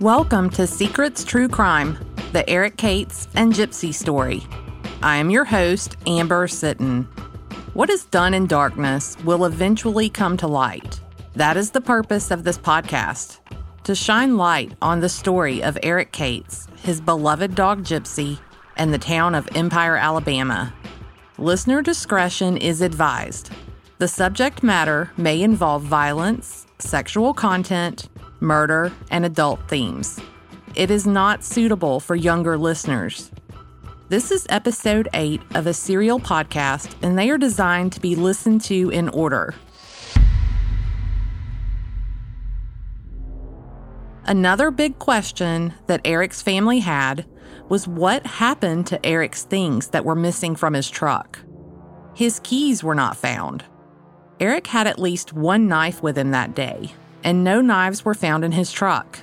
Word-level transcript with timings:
Welcome 0.00 0.48
to 0.50 0.66
Secrets 0.66 1.24
True 1.24 1.46
Crime, 1.46 1.98
the 2.32 2.48
Eric 2.48 2.78
Cates 2.78 3.28
and 3.34 3.52
Gypsy 3.52 3.92
story. 3.92 4.46
I 5.02 5.16
am 5.16 5.28
your 5.28 5.44
host, 5.44 5.98
Amber 6.06 6.46
Sitton. 6.46 7.06
What 7.74 7.90
is 7.90 8.06
done 8.06 8.32
in 8.32 8.46
darkness 8.46 9.18
will 9.24 9.44
eventually 9.44 10.08
come 10.08 10.38
to 10.38 10.46
light. 10.46 11.00
That 11.34 11.58
is 11.58 11.70
the 11.70 11.82
purpose 11.82 12.30
of 12.30 12.44
this 12.44 12.56
podcast 12.56 13.40
to 13.84 13.94
shine 13.94 14.36
light 14.36 14.72
on 14.80 15.00
the 15.00 15.08
story 15.08 15.62
of 15.62 15.78
Eric 15.82 16.12
Cates, 16.12 16.66
his 16.82 17.00
beloved 17.00 17.54
dog 17.54 17.84
Gypsy, 17.84 18.38
and 18.76 18.94
the 18.94 18.98
town 18.98 19.34
of 19.34 19.48
Empire, 19.54 19.96
Alabama. 19.96 20.72
Listener 21.38 21.82
discretion 21.82 22.56
is 22.56 22.80
advised. 22.80 23.50
The 24.00 24.08
subject 24.08 24.62
matter 24.62 25.10
may 25.18 25.42
involve 25.42 25.82
violence, 25.82 26.66
sexual 26.78 27.34
content, 27.34 28.08
murder, 28.40 28.92
and 29.10 29.26
adult 29.26 29.68
themes. 29.68 30.18
It 30.74 30.90
is 30.90 31.06
not 31.06 31.44
suitable 31.44 32.00
for 32.00 32.16
younger 32.16 32.56
listeners. 32.56 33.30
This 34.08 34.30
is 34.30 34.46
episode 34.48 35.10
8 35.12 35.42
of 35.54 35.66
a 35.66 35.74
serial 35.74 36.18
podcast, 36.18 36.94
and 37.02 37.18
they 37.18 37.28
are 37.28 37.36
designed 37.36 37.92
to 37.92 38.00
be 38.00 38.16
listened 38.16 38.62
to 38.62 38.88
in 38.88 39.10
order. 39.10 39.54
Another 44.24 44.70
big 44.70 44.98
question 44.98 45.74
that 45.88 46.00
Eric's 46.06 46.40
family 46.40 46.78
had 46.78 47.26
was 47.68 47.86
what 47.86 48.26
happened 48.26 48.86
to 48.86 49.04
Eric's 49.04 49.42
things 49.42 49.88
that 49.88 50.06
were 50.06 50.16
missing 50.16 50.56
from 50.56 50.72
his 50.72 50.88
truck. 50.88 51.40
His 52.14 52.40
keys 52.42 52.82
were 52.82 52.94
not 52.94 53.18
found. 53.18 53.62
Eric 54.40 54.66
had 54.66 54.86
at 54.86 54.98
least 54.98 55.34
one 55.34 55.68
knife 55.68 56.02
with 56.02 56.16
him 56.16 56.30
that 56.30 56.54
day, 56.54 56.94
and 57.22 57.44
no 57.44 57.60
knives 57.60 58.04
were 58.04 58.14
found 58.14 58.42
in 58.42 58.52
his 58.52 58.72
truck. 58.72 59.18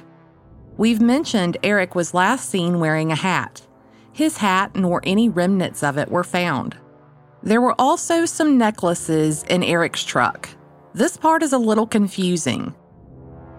We've 0.77 1.01
mentioned 1.01 1.57
Eric 1.63 1.95
was 1.95 2.13
last 2.13 2.49
seen 2.49 2.79
wearing 2.79 3.11
a 3.11 3.15
hat. 3.15 3.63
His 4.13 4.37
hat 4.37 4.75
nor 4.75 5.01
any 5.03 5.27
remnants 5.27 5.81
of 5.81 5.97
it 5.97 6.11
were 6.11 6.23
found. 6.23 6.77
There 7.41 7.61
were 7.61 7.75
also 7.79 8.25
some 8.25 8.59
necklaces 8.59 9.43
in 9.43 9.63
Eric's 9.63 10.03
truck. 10.03 10.49
This 10.93 11.17
part 11.17 11.41
is 11.41 11.53
a 11.53 11.57
little 11.57 11.87
confusing. 11.87 12.75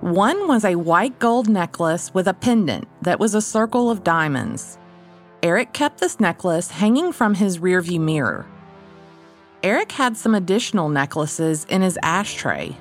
One 0.01 0.47
was 0.47 0.65
a 0.65 0.77
white 0.77 1.19
gold 1.19 1.49
necklace 1.49 2.15
with 2.15 2.29
a 2.29 2.35
pendant 2.35 2.87
that 3.03 3.19
was 3.19 3.35
a 3.35 3.43
circle 3.43 3.91
of 3.91 4.05
diamonds. 4.05 4.79
Eric 5.43 5.73
kept 5.73 5.99
this 5.99 6.21
necklace 6.21 6.71
hanging 6.71 7.13
from 7.13 7.35
his 7.35 7.59
rearview 7.59 8.01
mirror. 8.01 8.47
Eric 9.63 9.91
had 9.93 10.17
some 10.17 10.35
additional 10.35 10.89
necklaces 10.89 11.65
in 11.69 11.83
his 11.83 11.99
ashtray. 12.03 12.77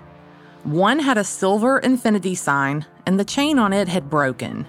One 0.64 1.00
had 1.00 1.18
a 1.18 1.24
silver 1.24 1.80
infinity 1.80 2.36
sign, 2.36 2.86
and 3.06 3.20
the 3.20 3.26
chain 3.26 3.58
on 3.58 3.74
it 3.74 3.88
had 3.88 4.10
broken. 4.10 4.68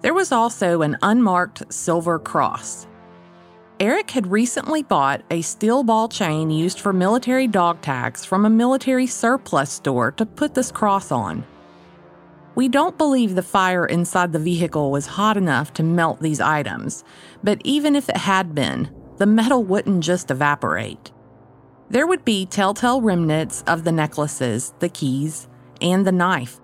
There 0.00 0.14
was 0.14 0.32
also 0.32 0.82
an 0.82 0.98
unmarked 1.00 1.72
silver 1.72 2.18
cross. 2.18 2.88
Eric 3.78 4.10
had 4.10 4.26
recently 4.26 4.82
bought 4.82 5.22
a 5.30 5.42
steel 5.42 5.84
ball 5.84 6.08
chain 6.08 6.50
used 6.50 6.80
for 6.80 6.92
military 6.92 7.46
dog 7.46 7.80
tags 7.82 8.24
from 8.24 8.44
a 8.44 8.50
military 8.50 9.06
surplus 9.06 9.70
store 9.70 10.10
to 10.12 10.26
put 10.26 10.54
this 10.54 10.72
cross 10.72 11.12
on. 11.12 11.44
We 12.54 12.68
don't 12.68 12.98
believe 12.98 13.34
the 13.34 13.42
fire 13.42 13.86
inside 13.86 14.32
the 14.32 14.38
vehicle 14.38 14.90
was 14.90 15.06
hot 15.06 15.36
enough 15.36 15.72
to 15.74 15.82
melt 15.82 16.20
these 16.20 16.40
items, 16.40 17.02
but 17.42 17.60
even 17.64 17.96
if 17.96 18.08
it 18.08 18.18
had 18.18 18.54
been, 18.54 18.90
the 19.22 19.26
metal 19.26 19.62
wouldn't 19.62 20.02
just 20.02 20.32
evaporate. 20.32 21.12
There 21.88 22.08
would 22.08 22.24
be 22.24 22.44
telltale 22.44 23.00
remnants 23.00 23.62
of 23.68 23.84
the 23.84 23.92
necklaces, 23.92 24.74
the 24.80 24.88
keys, 24.88 25.46
and 25.80 26.04
the 26.04 26.10
knife. 26.10 26.58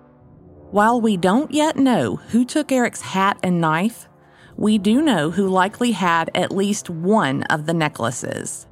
While 0.71 0.99
we 0.99 1.15
don't 1.15 1.53
yet 1.53 1.77
know 1.77 2.17
who 2.17 2.43
took 2.43 2.73
Eric's 2.73 2.99
hat 2.99 3.39
and 3.43 3.61
knife, 3.61 4.09
we 4.57 4.77
do 4.77 5.01
know 5.01 5.31
who 5.31 5.47
likely 5.47 5.93
had 5.93 6.31
at 6.35 6.51
least 6.51 6.89
one 6.89 7.43
of 7.43 7.65
the 7.65 7.73
necklaces. 7.73 8.67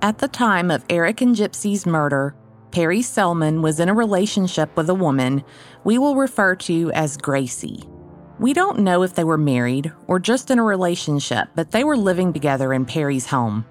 At 0.00 0.16
the 0.16 0.28
time 0.28 0.70
of 0.70 0.86
Eric 0.88 1.20
and 1.20 1.36
Gypsy's 1.36 1.84
murder, 1.84 2.34
Perry 2.70 3.02
Selman 3.02 3.60
was 3.60 3.78
in 3.78 3.90
a 3.90 3.94
relationship 3.94 4.74
with 4.74 4.88
a 4.88 4.94
woman 4.94 5.44
we 5.84 5.98
will 5.98 6.16
refer 6.16 6.54
to 6.54 6.90
as 6.92 7.18
Gracie. 7.18 7.84
We 8.42 8.52
don't 8.52 8.80
know 8.80 9.04
if 9.04 9.14
they 9.14 9.22
were 9.22 9.38
married 9.38 9.92
or 10.08 10.18
just 10.18 10.50
in 10.50 10.58
a 10.58 10.64
relationship, 10.64 11.46
but 11.54 11.70
they 11.70 11.84
were 11.84 11.96
living 11.96 12.32
together 12.32 12.72
in 12.72 12.84
Perry's 12.84 13.26
home. 13.26 13.64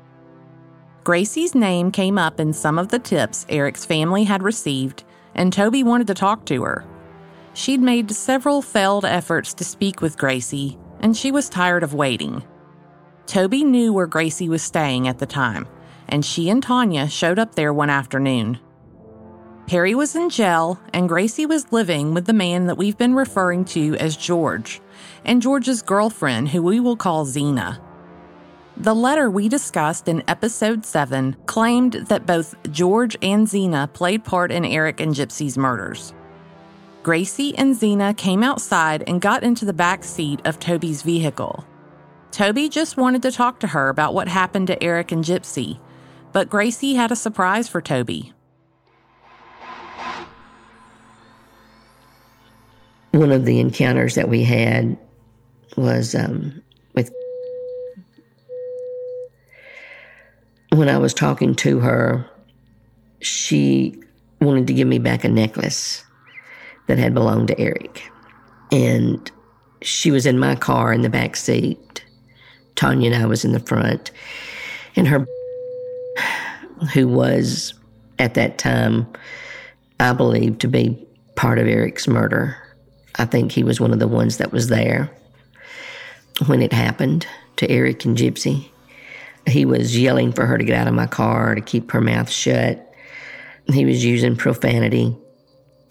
Gracie's 1.03 1.53
name 1.53 1.91
came 1.91 2.17
up 2.17 2.39
in 2.39 2.53
some 2.53 2.79
of 2.79 2.87
the 2.87 2.97
tips 2.97 3.45
Eric's 3.49 3.83
family 3.83 4.23
had 4.23 4.41
received, 4.41 5.03
and 5.35 5.51
Toby 5.51 5.83
wanted 5.83 6.07
to 6.07 6.13
talk 6.13 6.45
to 6.45 6.63
her. 6.63 6.85
She'd 7.53 7.81
made 7.81 8.11
several 8.11 8.61
failed 8.61 9.03
efforts 9.03 9.53
to 9.55 9.65
speak 9.65 9.99
with 9.99 10.17
Gracie, 10.17 10.79
and 11.01 11.17
she 11.17 11.33
was 11.33 11.49
tired 11.49 11.83
of 11.83 11.93
waiting. 11.93 12.41
Toby 13.25 13.65
knew 13.65 13.91
where 13.91 14.07
Gracie 14.07 14.47
was 14.47 14.63
staying 14.63 15.05
at 15.05 15.19
the 15.19 15.25
time, 15.25 15.67
and 16.07 16.23
she 16.23 16.49
and 16.49 16.63
Tanya 16.63 17.09
showed 17.09 17.39
up 17.39 17.55
there 17.55 17.73
one 17.73 17.89
afternoon. 17.89 18.57
Perry 19.71 19.95
was 19.95 20.17
in 20.17 20.29
jail, 20.29 20.81
and 20.91 21.07
Gracie 21.07 21.45
was 21.45 21.71
living 21.71 22.13
with 22.13 22.25
the 22.25 22.33
man 22.33 22.65
that 22.65 22.77
we've 22.77 22.97
been 22.97 23.15
referring 23.15 23.63
to 23.63 23.95
as 24.01 24.17
George, 24.17 24.81
and 25.23 25.41
George's 25.41 25.81
girlfriend, 25.81 26.49
who 26.49 26.61
we 26.61 26.81
will 26.81 26.97
call 26.97 27.23
Zena. 27.23 27.81
The 28.75 28.93
letter 28.93 29.29
we 29.29 29.47
discussed 29.47 30.09
in 30.09 30.25
episode 30.27 30.85
7 30.85 31.37
claimed 31.45 31.93
that 32.09 32.25
both 32.25 32.53
George 32.69 33.15
and 33.21 33.47
Zena 33.47 33.89
played 33.93 34.25
part 34.25 34.51
in 34.51 34.65
Eric 34.65 34.99
and 34.99 35.15
Gypsy's 35.15 35.57
murders. 35.57 36.13
Gracie 37.01 37.57
and 37.57 37.73
Zena 37.73 38.13
came 38.13 38.43
outside 38.43 39.05
and 39.07 39.21
got 39.21 39.41
into 39.41 39.63
the 39.63 39.71
back 39.71 40.03
seat 40.03 40.41
of 40.43 40.59
Toby's 40.59 41.01
vehicle. 41.01 41.65
Toby 42.31 42.67
just 42.67 42.97
wanted 42.97 43.21
to 43.21 43.31
talk 43.31 43.61
to 43.61 43.67
her 43.67 43.87
about 43.87 44.13
what 44.13 44.27
happened 44.27 44.67
to 44.67 44.83
Eric 44.83 45.13
and 45.13 45.23
Gypsy, 45.23 45.79
but 46.33 46.49
Gracie 46.49 46.95
had 46.95 47.13
a 47.13 47.15
surprise 47.15 47.69
for 47.69 47.81
Toby. 47.81 48.33
One 53.11 53.31
of 53.31 53.45
the 53.45 53.59
encounters 53.59 54.15
that 54.15 54.29
we 54.29 54.43
had 54.43 54.97
was 55.75 56.15
um, 56.15 56.61
with 56.93 57.11
when 60.69 60.89
I 60.89 60.97
was 60.97 61.13
talking 61.13 61.55
to 61.55 61.79
her, 61.79 62.25
she 63.19 64.01
wanted 64.39 64.67
to 64.67 64.73
give 64.73 64.87
me 64.87 64.99
back 64.99 65.23
a 65.23 65.29
necklace 65.29 66.03
that 66.87 66.97
had 66.97 67.13
belonged 67.13 67.49
to 67.49 67.59
Eric. 67.59 68.09
And 68.71 69.29
she 69.81 70.11
was 70.11 70.25
in 70.25 70.39
my 70.39 70.55
car 70.55 70.93
in 70.93 71.01
the 71.01 71.09
back 71.09 71.35
seat. 71.35 72.03
Tanya 72.75 73.11
and 73.11 73.23
I 73.23 73.25
was 73.25 73.45
in 73.45 73.51
the 73.51 73.59
front. 73.59 74.11
And 74.95 75.07
her, 75.07 75.25
who 76.93 77.07
was 77.07 77.73
at 78.19 78.33
that 78.35 78.57
time, 78.57 79.05
I 79.99 80.13
believe, 80.13 80.57
to 80.59 80.67
be 80.67 81.07
part 81.35 81.59
of 81.59 81.67
Eric's 81.67 82.07
murder. 82.07 82.57
I 83.15 83.25
think 83.25 83.51
he 83.51 83.63
was 83.63 83.79
one 83.79 83.93
of 83.93 83.99
the 83.99 84.07
ones 84.07 84.37
that 84.37 84.51
was 84.51 84.67
there 84.67 85.11
when 86.47 86.61
it 86.61 86.73
happened 86.73 87.27
to 87.57 87.69
Eric 87.69 88.05
and 88.05 88.17
Gypsy. 88.17 88.69
He 89.47 89.65
was 89.65 89.97
yelling 89.97 90.31
for 90.31 90.45
her 90.45 90.57
to 90.57 90.63
get 90.63 90.77
out 90.77 90.87
of 90.87 90.93
my 90.93 91.07
car, 91.07 91.55
to 91.55 91.61
keep 91.61 91.91
her 91.91 92.01
mouth 92.01 92.29
shut. 92.29 92.87
He 93.71 93.85
was 93.85 94.05
using 94.05 94.35
profanity. 94.35 95.15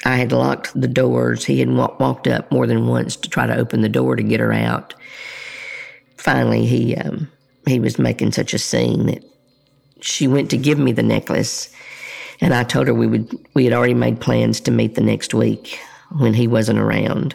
I 0.05 0.17
had 0.17 0.33
locked 0.33 0.79
the 0.81 0.89
doors. 0.89 1.45
He 1.45 1.61
had 1.61 1.71
walked 1.71 2.27
up 2.27 2.51
more 2.51 2.67
than 2.67 2.87
once 2.87 3.17
to 3.17 3.29
try 3.29 3.47
to 3.47 3.57
open 3.57 3.83
the 3.83 3.89
door 3.89 4.17
to 4.17 4.23
get 4.23 4.41
her 4.41 4.53
out. 4.53 4.95
Finally, 6.17 6.67
he 6.67 6.97
um, 6.97 7.31
he 7.67 7.81
was 7.81 7.99
making 7.99 8.33
such 8.33 8.55
a 8.55 8.59
scene 8.59 9.07
that 9.07 9.25
she 10.01 10.27
went 10.27 10.51
to 10.51 10.57
give 10.57 10.79
me 10.79 10.93
the 10.93 11.03
necklace, 11.03 11.75
and 12.41 12.55
I 12.55 12.65
told 12.65 12.87
her 12.87 12.95
we 12.95 13.07
would 13.07 13.37
we 13.55 13.65
had 13.65 13.75
already 13.75 13.95
made 13.95 14.21
plans 14.21 14.61
to 14.61 14.71
meet 14.71 14.95
the 14.95 15.03
next 15.03 15.35
week 15.35 15.79
when 16.17 16.35
he 16.35 16.47
wasn't 16.47 16.79
around. 16.79 17.35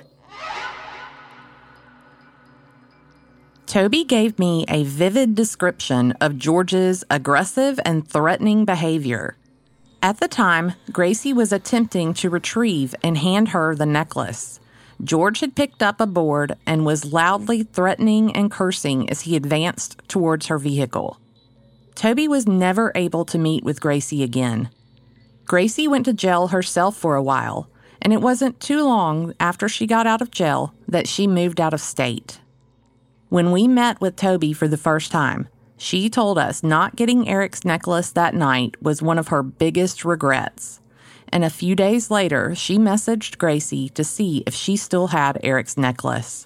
Toby 3.66 4.04
gave 4.04 4.39
me 4.39 4.63
a 4.69 4.83
vivid 4.83 5.36
description 5.36 6.13
of 6.22 6.38
George's 6.38 7.04
aggressive 7.10 7.80
and 7.83 8.07
threatening 8.07 8.63
behavior. 8.63 9.36
At 10.01 10.19
the 10.19 10.27
time, 10.27 10.74
Gracie 10.92 11.33
was 11.33 11.51
attempting 11.51 12.13
to 12.16 12.30
retrieve 12.30 12.94
and 13.04 13.18
hand 13.18 13.50
her 13.50 13.75
the 13.75 13.86
necklace. 13.86 14.60
George 15.04 15.42
had 15.42 15.56
picked 15.56 15.83
up 15.83 16.00
a 16.00 16.07
board 16.07 16.56
and 16.66 16.86
was 16.86 17.12
loudly 17.12 17.63
threatening 17.63 18.33
and 18.33 18.50
cursing 18.50 19.10
as 19.10 19.21
he 19.21 19.36
advanced 19.36 20.00
towards 20.07 20.45
her 20.45 20.57
vehicle. 20.57 21.19
Toby 21.95 22.28
was 22.28 22.48
never 22.48 22.92
able 22.95 23.25
to 23.25 23.38
meet 23.38 23.63
with 23.63 23.81
Gracie 23.81 24.24
again. 24.24 24.69
Gracie 25.45 25.88
went 25.88 26.06
to 26.06 26.13
jail 26.13 26.48
herself 26.48 26.95
for 26.95 27.16
a 27.16 27.24
while, 27.24 27.69
and 28.06 28.13
it 28.13 28.22
wasn't 28.22 28.60
too 28.60 28.84
long 28.84 29.34
after 29.40 29.68
she 29.68 29.88
got 29.88 30.06
out 30.06 30.22
of 30.22 30.30
jail 30.30 30.75
that 30.88 31.07
she 31.07 31.25
moved 31.25 31.60
out 31.60 31.74
of 31.74 31.81
state. 31.81 32.40
When 33.30 33.52
we 33.52 33.68
met 33.68 34.00
with 34.00 34.16
Toby 34.16 34.54
for 34.54 34.68
the 34.68 34.78
first 34.78 35.12
time, 35.12 35.48
she 35.75 36.07
told 36.07 36.38
us 36.38 36.62
not 36.62 36.96
getting 36.96 37.28
Eric's 37.28 37.66
necklace 37.66 38.12
that 38.12 38.36
night 38.36 38.75
was 38.80 39.02
one 39.02 39.18
of 39.18 39.30
her 39.30 39.42
biggest 39.42 40.06
regrets. 40.06 40.80
and 41.30 41.44
a 41.44 41.50
few 41.50 41.75
days 41.75 42.12
later, 42.12 42.54
she 42.54 42.78
messaged 42.78 43.40
Gracie 43.40 43.90
to 43.90 44.04
see 44.04 44.44
if 44.46 44.54
she 44.54 44.78
still 44.78 45.07
had 45.07 45.40
Eric's 45.42 45.75
necklace. 45.75 46.46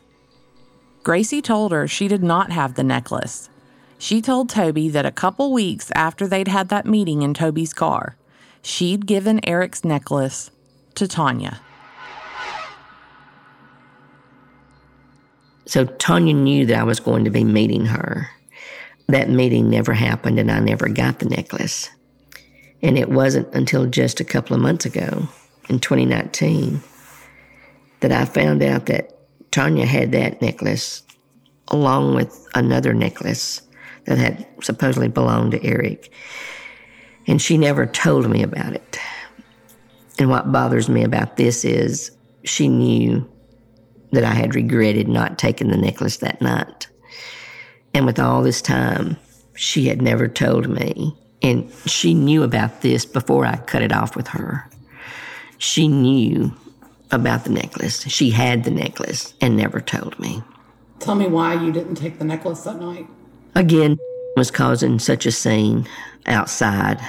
Gracie 1.03 1.41
told 1.41 1.73
her 1.73 1.89
she 1.89 2.07
did 2.07 2.23
not 2.23 2.53
have 2.53 2.75
the 2.75 2.85
necklace. 2.85 3.49
She 3.97 4.21
told 4.21 4.49
Toby 4.49 4.87
that 4.87 5.05
a 5.05 5.11
couple 5.11 5.51
weeks 5.51 5.91
after 5.93 6.25
they'd 6.25 6.47
had 6.47 6.69
that 6.69 6.85
meeting 6.85 7.21
in 7.21 7.33
Toby's 7.33 7.73
car, 7.73 8.15
she'd 8.61 9.05
given 9.05 9.45
Eric's 9.45 9.83
necklace 9.83 10.51
to 10.99 11.07
Tanya. 11.07 11.59
So 15.65 15.85
Tanya 15.85 16.33
knew 16.33 16.65
that 16.65 16.79
I 16.79 16.83
was 16.83 16.99
going 16.99 17.25
to 17.25 17.29
be 17.29 17.43
meeting 17.43 17.85
her. 17.85 18.29
That 19.07 19.29
meeting 19.29 19.69
never 19.69 19.93
happened, 19.93 20.39
and 20.39 20.51
I 20.51 20.59
never 20.59 20.87
got 20.87 21.19
the 21.19 21.25
necklace. 21.25 21.89
And 22.81 22.97
it 22.97 23.09
wasn't 23.09 23.53
until 23.53 23.85
just 23.85 24.19
a 24.19 24.23
couple 24.23 24.55
of 24.55 24.61
months 24.61 24.85
ago, 24.85 25.27
in 25.69 25.79
2019, 25.79 26.81
that 27.99 28.11
I 28.11 28.25
found 28.25 28.63
out 28.63 28.87
that 28.87 29.15
Tanya 29.51 29.85
had 29.85 30.11
that 30.11 30.41
necklace 30.41 31.03
along 31.67 32.15
with 32.15 32.47
another 32.55 32.93
necklace 32.93 33.61
that 34.05 34.17
had 34.17 34.47
supposedly 34.61 35.07
belonged 35.07 35.51
to 35.51 35.63
Eric. 35.63 36.11
And 37.27 37.41
she 37.41 37.57
never 37.57 37.85
told 37.85 38.29
me 38.29 38.41
about 38.41 38.73
it. 38.73 38.99
And 40.19 40.29
what 40.29 40.51
bothers 40.51 40.89
me 40.89 41.03
about 41.03 41.37
this 41.37 41.65
is 41.65 42.11
she 42.43 42.67
knew 42.67 43.27
that 44.11 44.23
I 44.23 44.33
had 44.33 44.53
regretted 44.53 45.07
not 45.07 45.39
taking 45.39 45.69
the 45.69 45.77
necklace 45.77 46.17
that 46.17 46.41
night. 46.41 46.87
And 47.93 48.05
with 48.05 48.19
all 48.19 48.43
this 48.43 48.61
time, 48.61 49.17
she 49.55 49.87
had 49.87 50.01
never 50.01 50.27
told 50.27 50.69
me. 50.69 51.15
And 51.41 51.71
she 51.85 52.13
knew 52.13 52.43
about 52.43 52.81
this 52.81 53.05
before 53.05 53.45
I 53.45 53.57
cut 53.57 53.81
it 53.81 53.93
off 53.93 54.15
with 54.15 54.27
her. 54.27 54.69
She 55.57 55.87
knew 55.87 56.53
about 57.11 57.45
the 57.45 57.51
necklace. 57.51 58.01
She 58.03 58.29
had 58.29 58.63
the 58.63 58.71
necklace 58.71 59.33
and 59.41 59.55
never 59.55 59.79
told 59.79 60.19
me. 60.19 60.43
Tell 60.99 61.15
me 61.15 61.27
why 61.27 61.53
you 61.53 61.71
didn't 61.71 61.95
take 61.95 62.19
the 62.19 62.25
necklace 62.25 62.63
that 62.63 62.79
night. 62.79 63.07
Again, 63.55 63.97
was 64.35 64.51
causing 64.51 64.99
such 64.99 65.25
a 65.25 65.31
scene 65.31 65.87
outside. 66.25 66.99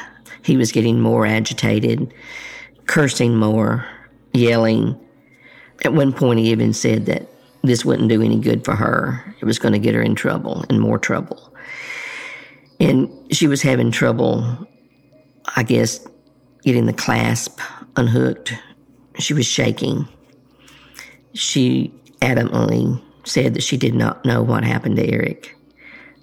He 0.42 0.56
was 0.56 0.72
getting 0.72 1.00
more 1.00 1.26
agitated, 1.26 2.12
cursing 2.90 3.36
more, 3.36 3.86
yelling. 4.32 4.98
At 5.84 5.92
one 5.92 6.12
point, 6.12 6.40
he 6.40 6.50
even 6.50 6.72
said 6.72 7.06
that 7.06 7.28
this 7.62 7.84
wouldn't 7.84 8.08
do 8.08 8.20
any 8.20 8.40
good 8.40 8.64
for 8.64 8.74
her. 8.74 9.32
It 9.40 9.44
was 9.44 9.60
going 9.60 9.74
to 9.74 9.78
get 9.78 9.94
her 9.94 10.02
in 10.02 10.16
trouble 10.16 10.64
and 10.68 10.80
more 10.80 10.98
trouble. 10.98 11.54
And 12.80 13.08
she 13.30 13.46
was 13.46 13.62
having 13.62 13.92
trouble, 13.92 14.66
I 15.54 15.62
guess, 15.62 16.04
getting 16.64 16.86
the 16.86 16.92
clasp 16.92 17.60
unhooked. 17.94 18.54
She 19.20 19.34
was 19.34 19.46
shaking. 19.46 20.08
She 21.32 21.94
adamantly 22.22 23.00
said 23.22 23.54
that 23.54 23.62
she 23.62 23.76
did 23.76 23.94
not 23.94 24.24
know 24.24 24.42
what 24.42 24.64
happened 24.64 24.96
to 24.96 25.08
Eric, 25.08 25.56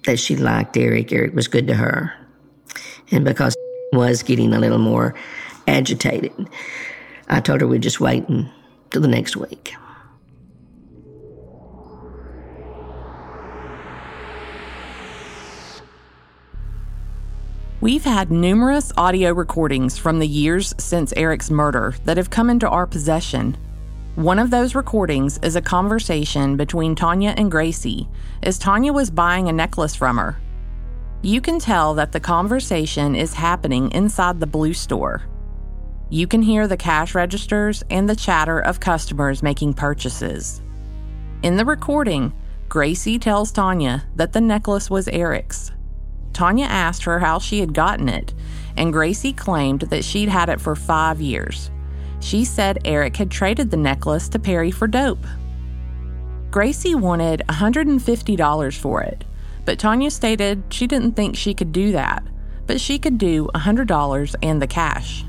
that 0.04 0.18
she 0.18 0.36
liked 0.36 0.76
Eric. 0.76 1.14
Eric 1.14 1.34
was 1.34 1.48
good 1.48 1.66
to 1.68 1.74
her. 1.74 2.12
And 3.10 3.24
because 3.24 3.56
was 3.92 4.22
getting 4.22 4.52
a 4.52 4.60
little 4.60 4.78
more 4.78 5.14
agitated, 5.68 6.32
I 7.28 7.40
told 7.40 7.60
her 7.60 7.66
we'd 7.66 7.82
just 7.82 8.00
wait 8.00 8.26
until 8.28 9.02
the 9.02 9.08
next 9.08 9.36
week. 9.36 9.74
We've 17.80 18.02
had 18.02 18.32
numerous 18.32 18.92
audio 18.96 19.32
recordings 19.32 19.96
from 19.98 20.18
the 20.18 20.26
years 20.26 20.74
since 20.78 21.12
Eric's 21.16 21.48
murder 21.48 21.94
that 22.04 22.16
have 22.16 22.28
come 22.28 22.50
into 22.50 22.68
our 22.68 22.88
possession. 22.88 23.56
One 24.16 24.40
of 24.40 24.50
those 24.50 24.74
recordings 24.74 25.38
is 25.44 25.54
a 25.54 25.62
conversation 25.62 26.56
between 26.56 26.96
Tanya 26.96 27.34
and 27.36 27.52
Gracie 27.52 28.08
as 28.42 28.58
Tanya 28.58 28.92
was 28.92 29.10
buying 29.10 29.48
a 29.48 29.52
necklace 29.52 29.94
from 29.94 30.16
her. 30.16 30.40
You 31.22 31.40
can 31.40 31.60
tell 31.60 31.94
that 31.94 32.10
the 32.10 32.18
conversation 32.18 33.14
is 33.14 33.32
happening 33.32 33.92
inside 33.92 34.40
the 34.40 34.46
blue 34.48 34.72
store. 34.72 35.22
You 36.10 36.26
can 36.26 36.40
hear 36.40 36.66
the 36.66 36.76
cash 36.76 37.14
registers 37.14 37.84
and 37.90 38.08
the 38.08 38.16
chatter 38.16 38.58
of 38.58 38.80
customers 38.80 39.42
making 39.42 39.74
purchases. 39.74 40.62
In 41.42 41.56
the 41.56 41.66
recording, 41.66 42.32
Gracie 42.68 43.18
tells 43.18 43.52
Tanya 43.52 44.04
that 44.16 44.32
the 44.32 44.40
necklace 44.40 44.88
was 44.88 45.08
Eric's. 45.08 45.70
Tanya 46.32 46.64
asked 46.64 47.04
her 47.04 47.18
how 47.18 47.38
she 47.38 47.60
had 47.60 47.74
gotten 47.74 48.08
it, 48.08 48.32
and 48.76 48.92
Gracie 48.92 49.32
claimed 49.32 49.82
that 49.82 50.04
she'd 50.04 50.28
had 50.28 50.48
it 50.48 50.60
for 50.60 50.74
five 50.74 51.20
years. 51.20 51.70
She 52.20 52.44
said 52.44 52.78
Eric 52.84 53.16
had 53.16 53.30
traded 53.30 53.70
the 53.70 53.76
necklace 53.76 54.28
to 54.30 54.38
Perry 54.38 54.70
for 54.70 54.86
dope. 54.86 55.26
Gracie 56.50 56.94
wanted 56.94 57.42
$150 57.48 58.78
for 58.78 59.02
it, 59.02 59.24
but 59.66 59.78
Tanya 59.78 60.10
stated 60.10 60.62
she 60.70 60.86
didn't 60.86 61.12
think 61.12 61.36
she 61.36 61.52
could 61.52 61.72
do 61.72 61.92
that, 61.92 62.22
but 62.66 62.80
she 62.80 62.98
could 62.98 63.18
do 63.18 63.48
$100 63.54 64.34
and 64.42 64.62
the 64.62 64.66
cash. 64.66 65.24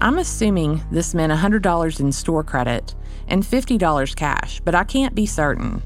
I'm 0.00 0.18
assuming 0.18 0.82
this 0.90 1.14
meant 1.14 1.32
$100 1.32 2.00
in 2.00 2.12
store 2.12 2.44
credit 2.44 2.94
and 3.28 3.42
$50 3.42 4.16
cash, 4.16 4.60
but 4.64 4.74
I 4.74 4.84
can't 4.84 5.14
be 5.14 5.26
certain. 5.26 5.82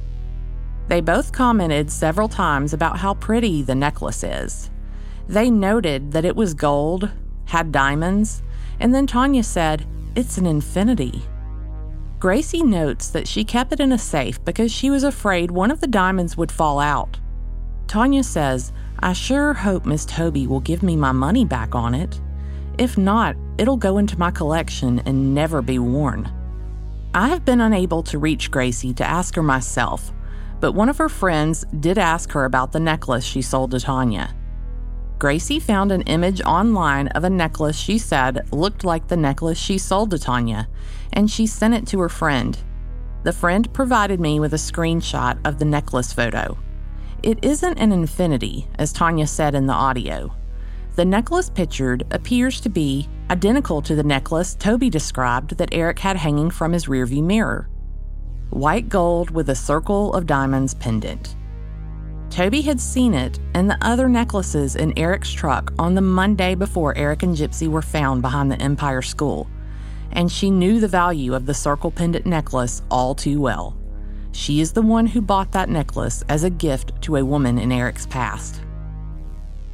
They 0.88 1.00
both 1.00 1.32
commented 1.32 1.90
several 1.90 2.28
times 2.28 2.72
about 2.72 2.98
how 2.98 3.14
pretty 3.14 3.62
the 3.62 3.74
necklace 3.74 4.24
is. 4.24 4.70
They 5.28 5.50
noted 5.50 6.12
that 6.12 6.24
it 6.24 6.34
was 6.34 6.54
gold, 6.54 7.10
had 7.44 7.70
diamonds, 7.70 8.42
and 8.80 8.94
then 8.94 9.06
Tanya 9.06 9.42
said, 9.42 9.86
It's 10.16 10.38
an 10.38 10.46
infinity. 10.46 11.22
Gracie 12.18 12.62
notes 12.62 13.10
that 13.10 13.28
she 13.28 13.44
kept 13.44 13.72
it 13.72 13.80
in 13.80 13.92
a 13.92 13.98
safe 13.98 14.42
because 14.44 14.72
she 14.72 14.90
was 14.90 15.04
afraid 15.04 15.50
one 15.50 15.70
of 15.70 15.80
the 15.80 15.86
diamonds 15.86 16.36
would 16.36 16.50
fall 16.50 16.80
out. 16.80 17.20
Tanya 17.86 18.24
says, 18.24 18.72
I 19.00 19.12
sure 19.12 19.52
hope 19.52 19.86
Miss 19.86 20.04
Toby 20.04 20.46
will 20.46 20.60
give 20.60 20.82
me 20.82 20.96
my 20.96 21.12
money 21.12 21.44
back 21.44 21.74
on 21.74 21.94
it. 21.94 22.20
If 22.78 22.98
not, 22.98 23.36
it'll 23.58 23.76
go 23.76 23.98
into 23.98 24.18
my 24.18 24.30
collection 24.30 25.00
and 25.04 25.34
never 25.34 25.60
be 25.60 25.78
worn. 25.78 26.32
I 27.14 27.28
have 27.28 27.44
been 27.44 27.60
unable 27.60 28.02
to 28.04 28.18
reach 28.18 28.50
Gracie 28.50 28.94
to 28.94 29.04
ask 29.04 29.34
her 29.34 29.42
myself, 29.42 30.12
but 30.60 30.72
one 30.72 30.88
of 30.88 30.98
her 30.98 31.08
friends 31.08 31.64
did 31.80 31.98
ask 31.98 32.32
her 32.32 32.44
about 32.44 32.72
the 32.72 32.80
necklace 32.80 33.24
she 33.24 33.42
sold 33.42 33.72
to 33.72 33.80
Tanya. 33.80 34.34
Gracie 35.18 35.58
found 35.58 35.90
an 35.90 36.02
image 36.02 36.40
online 36.42 37.08
of 37.08 37.24
a 37.24 37.30
necklace 37.30 37.76
she 37.76 37.98
said 37.98 38.46
looked 38.52 38.84
like 38.84 39.08
the 39.08 39.16
necklace 39.16 39.58
she 39.58 39.76
sold 39.76 40.10
to 40.12 40.18
Tanya, 40.18 40.68
and 41.12 41.28
she 41.28 41.46
sent 41.46 41.74
it 41.74 41.86
to 41.88 41.98
her 41.98 42.08
friend. 42.08 42.56
The 43.24 43.32
friend 43.32 43.72
provided 43.72 44.20
me 44.20 44.38
with 44.38 44.54
a 44.54 44.58
screenshot 44.58 45.38
of 45.44 45.58
the 45.58 45.64
necklace 45.64 46.12
photo. 46.12 46.56
It 47.24 47.44
isn't 47.44 47.78
an 47.78 47.90
infinity, 47.90 48.68
as 48.76 48.92
Tanya 48.92 49.26
said 49.26 49.56
in 49.56 49.66
the 49.66 49.72
audio. 49.72 50.37
The 50.98 51.04
necklace 51.04 51.48
pictured 51.48 52.04
appears 52.10 52.60
to 52.60 52.68
be 52.68 53.08
identical 53.30 53.80
to 53.82 53.94
the 53.94 54.02
necklace 54.02 54.56
Toby 54.56 54.90
described 54.90 55.56
that 55.56 55.68
Eric 55.70 56.00
had 56.00 56.16
hanging 56.16 56.50
from 56.50 56.72
his 56.72 56.86
rearview 56.86 57.22
mirror 57.22 57.68
white 58.50 58.88
gold 58.88 59.30
with 59.30 59.48
a 59.48 59.54
circle 59.54 60.12
of 60.12 60.26
diamonds 60.26 60.74
pendant. 60.74 61.36
Toby 62.30 62.62
had 62.62 62.80
seen 62.80 63.14
it 63.14 63.38
and 63.54 63.70
the 63.70 63.78
other 63.80 64.08
necklaces 64.08 64.74
in 64.74 64.92
Eric's 64.98 65.30
truck 65.30 65.72
on 65.78 65.94
the 65.94 66.00
Monday 66.00 66.56
before 66.56 66.98
Eric 66.98 67.22
and 67.22 67.36
Gypsy 67.36 67.68
were 67.68 67.80
found 67.80 68.20
behind 68.20 68.50
the 68.50 68.60
Empire 68.60 69.00
School, 69.00 69.48
and 70.10 70.32
she 70.32 70.50
knew 70.50 70.80
the 70.80 70.88
value 70.88 71.32
of 71.32 71.46
the 71.46 71.54
circle 71.54 71.92
pendant 71.92 72.26
necklace 72.26 72.82
all 72.90 73.14
too 73.14 73.40
well. 73.40 73.78
She 74.32 74.60
is 74.60 74.72
the 74.72 74.82
one 74.82 75.06
who 75.06 75.22
bought 75.22 75.52
that 75.52 75.68
necklace 75.68 76.24
as 76.28 76.42
a 76.42 76.50
gift 76.50 77.00
to 77.02 77.14
a 77.14 77.24
woman 77.24 77.56
in 77.56 77.70
Eric's 77.70 78.06
past. 78.06 78.62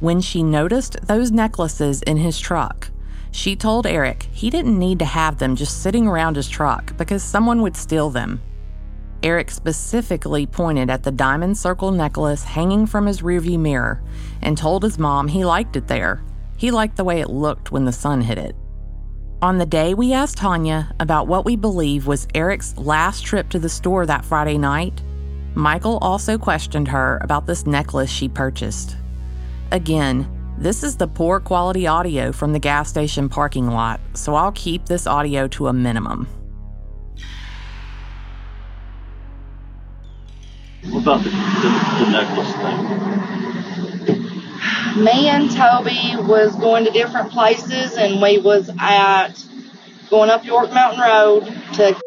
When 0.05 0.21
she 0.21 0.43
noticed 0.43 0.97
those 1.07 1.31
necklaces 1.31 2.03
in 2.03 2.17
his 2.17 2.37
truck, 2.39 2.91
she 3.31 3.55
told 3.55 3.87
Eric 3.87 4.27
he 4.31 4.51
didn't 4.51 4.77
need 4.77 4.99
to 4.99 5.05
have 5.05 5.39
them 5.39 5.55
just 5.55 5.81
sitting 5.81 6.05
around 6.05 6.35
his 6.35 6.47
truck 6.47 6.95
because 6.95 7.23
someone 7.23 7.63
would 7.63 7.75
steal 7.75 8.11
them. 8.11 8.39
Eric 9.23 9.49
specifically 9.49 10.45
pointed 10.45 10.91
at 10.91 11.01
the 11.01 11.11
diamond 11.11 11.57
circle 11.57 11.91
necklace 11.91 12.43
hanging 12.43 12.85
from 12.85 13.07
his 13.07 13.23
rearview 13.23 13.57
mirror 13.57 14.03
and 14.43 14.55
told 14.55 14.83
his 14.83 14.99
mom 14.99 15.27
he 15.27 15.43
liked 15.43 15.75
it 15.75 15.87
there. 15.87 16.23
He 16.55 16.69
liked 16.69 16.97
the 16.97 17.03
way 17.03 17.19
it 17.19 17.31
looked 17.31 17.71
when 17.71 17.85
the 17.85 17.91
sun 17.91 18.21
hit 18.21 18.37
it. 18.37 18.55
On 19.41 19.57
the 19.57 19.65
day 19.65 19.95
we 19.95 20.13
asked 20.13 20.37
Tanya 20.37 20.93
about 20.99 21.25
what 21.25 21.45
we 21.45 21.55
believe 21.55 22.05
was 22.05 22.27
Eric's 22.35 22.77
last 22.77 23.25
trip 23.25 23.49
to 23.49 23.57
the 23.57 23.69
store 23.69 24.05
that 24.05 24.23
Friday 24.23 24.59
night, 24.59 25.01
Michael 25.55 25.97
also 25.97 26.37
questioned 26.37 26.89
her 26.89 27.17
about 27.23 27.47
this 27.47 27.65
necklace 27.65 28.11
she 28.11 28.29
purchased. 28.29 28.97
Again, 29.71 30.29
this 30.57 30.83
is 30.83 30.95
the 30.95 31.07
poor 31.07 31.39
quality 31.39 31.87
audio 31.87 32.31
from 32.31 32.53
the 32.53 32.59
gas 32.59 32.89
station 32.89 33.27
parking 33.27 33.67
lot, 33.67 33.99
so 34.13 34.35
I'll 34.35 34.53
keep 34.53 34.85
this 34.85 35.07
audio 35.07 35.47
to 35.49 35.67
a 35.67 35.73
minimum. 35.73 36.27
What 40.89 41.01
about 41.01 41.23
the, 41.23 41.29
the, 41.29 41.35
the 41.99 42.05
necklace 42.11 42.53
thing? 42.55 42.85
Me 45.03 45.27
and 45.27 45.51
Toby 45.51 46.15
was 46.25 46.55
going 46.55 46.85
to 46.85 46.91
different 46.91 47.31
places, 47.31 47.97
and 47.97 48.21
we 48.21 48.37
was 48.37 48.69
at 48.79 49.33
going 50.09 50.29
up 50.29 50.45
York 50.45 50.71
Mountain 50.71 51.01
Road 51.01 51.43
to 51.73 51.99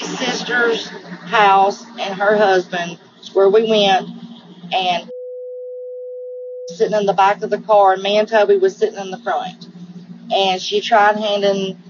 sister's 0.00 0.86
house 0.86 1.84
and 1.98 2.14
her 2.14 2.36
husband, 2.36 3.00
where 3.32 3.48
we 3.48 3.68
went, 3.68 4.08
and 4.72 5.10
sitting 6.68 6.98
in 6.98 7.06
the 7.06 7.12
back 7.12 7.42
of 7.42 7.50
the 7.50 7.60
car, 7.60 7.92
and 7.92 8.02
me 8.02 8.18
and 8.18 8.26
Toby 8.26 8.56
was 8.56 8.76
sitting 8.76 8.98
in 8.98 9.12
the 9.12 9.18
front. 9.18 9.68
And 10.32 10.60
she 10.60 10.80
tried 10.80 11.16
handing 11.16 11.80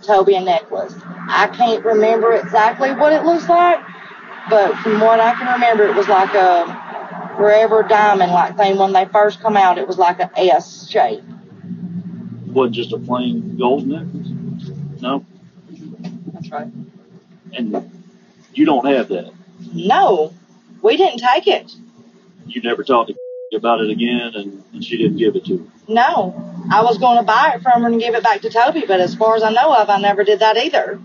Toby 0.00 0.34
a 0.34 0.40
necklace. 0.40 0.94
I 1.04 1.48
can't 1.48 1.84
remember 1.84 2.32
exactly 2.32 2.94
what 2.94 3.12
it 3.12 3.24
looks 3.24 3.46
like, 3.48 3.80
but 4.48 4.76
from 4.78 5.00
what 5.00 5.20
I 5.20 5.34
can 5.34 5.52
remember, 5.52 5.84
it 5.84 5.94
was 5.94 6.08
like 6.08 6.32
a 6.34 7.34
forever 7.36 7.82
diamond 7.82 8.32
like 8.32 8.56
thing. 8.56 8.78
When 8.78 8.94
they 8.94 9.04
first 9.04 9.40
come 9.40 9.58
out, 9.58 9.76
it 9.76 9.86
was 9.86 9.98
like 9.98 10.18
a 10.18 10.30
S 10.38 10.88
shape. 10.88 11.22
Wasn't 12.46 12.74
just 12.74 12.92
a 12.92 12.98
plain 12.98 13.58
gold 13.58 13.86
necklace? 13.86 14.28
No? 15.02 15.26
That's 16.32 16.50
right. 16.50 16.68
And 17.52 17.90
you 18.54 18.64
don't 18.64 18.86
have 18.86 19.08
that. 19.08 19.34
No, 19.74 20.32
we 20.80 20.96
didn't 20.96 21.18
take 21.18 21.46
it. 21.46 21.70
You 22.46 22.62
never 22.62 22.82
talked 22.82 23.08
to 23.08 23.23
about 23.54 23.80
it 23.80 23.90
again 23.90 24.32
and, 24.34 24.62
and 24.72 24.84
she 24.84 24.96
didn't 24.96 25.16
give 25.16 25.36
it 25.36 25.44
to 25.46 25.50
you. 25.54 25.70
No, 25.88 26.34
I 26.70 26.82
was 26.82 26.98
going 26.98 27.18
to 27.18 27.22
buy 27.22 27.54
it 27.56 27.62
from 27.62 27.82
her 27.82 27.88
and 27.88 28.00
give 28.00 28.14
it 28.14 28.22
back 28.22 28.40
to 28.42 28.50
Toby, 28.50 28.84
but 28.86 29.00
as 29.00 29.14
far 29.14 29.36
as 29.36 29.42
I 29.42 29.50
know 29.52 29.74
of, 29.74 29.88
I 29.90 29.98
never 30.00 30.24
did 30.24 30.40
that 30.40 30.56
either. 30.56 31.00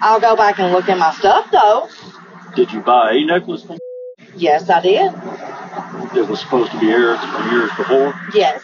I'll 0.00 0.20
go 0.20 0.34
back 0.36 0.58
and 0.58 0.72
look 0.72 0.88
in 0.88 0.98
my 0.98 1.12
stuff 1.14 1.50
though. 1.50 1.88
Did 2.56 2.72
you 2.72 2.80
buy 2.80 3.12
a 3.12 3.24
necklace 3.24 3.62
from 3.62 3.78
Yes, 4.34 4.68
I 4.70 4.80
did. 4.80 5.12
It 6.16 6.28
was 6.28 6.40
supposed 6.40 6.72
to 6.72 6.80
be 6.80 6.90
Eric's 6.90 7.24
from 7.24 7.50
years 7.50 7.70
before? 7.76 8.14
Yes, 8.34 8.62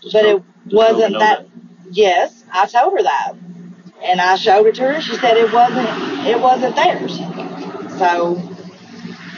Just 0.00 0.12
but 0.12 0.24
it 0.24 0.36
just 0.36 0.44
hope 0.44 0.44
you 0.66 0.76
wasn't 0.76 1.12
know 1.12 1.18
that. 1.20 1.46
Yes, 1.90 2.44
I 2.52 2.66
told 2.66 2.96
her 2.98 3.02
that, 3.04 3.32
and 4.02 4.20
I 4.20 4.36
showed 4.36 4.66
it 4.66 4.74
to 4.76 4.82
her. 4.82 5.00
She 5.00 5.16
said 5.16 5.36
it 5.36 5.52
wasn't. 5.52 5.88
It 6.26 6.40
wasn't 6.40 6.76
theirs. 6.76 7.16
So, 7.98 8.36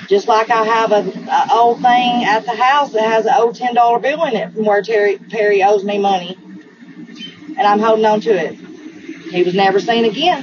just 0.09 0.27
like 0.27 0.51
I 0.51 0.65
have 0.65 0.91
a, 0.91 1.07
a 1.31 1.49
old 1.53 1.83
thing 1.83 2.25
at 2.25 2.45
the 2.47 2.57
house 2.57 2.93
that 2.93 3.03
has 3.03 3.27
an 3.27 3.35
old 3.37 3.55
ten 3.55 3.75
dollar 3.75 3.99
bill 3.99 4.25
in 4.25 4.35
it 4.35 4.53
from 4.53 4.65
where 4.65 4.83
Terry 4.83 5.19
Perry 5.19 5.63
owes 5.63 5.85
me 5.85 5.99
money, 5.99 6.37
and 7.57 7.61
I'm 7.61 7.79
holding 7.79 8.07
on 8.07 8.21
to 8.23 8.31
it. 8.31 8.55
He 9.31 9.43
was 9.43 9.55
never 9.55 9.79
seen 9.79 10.07
again. 10.07 10.43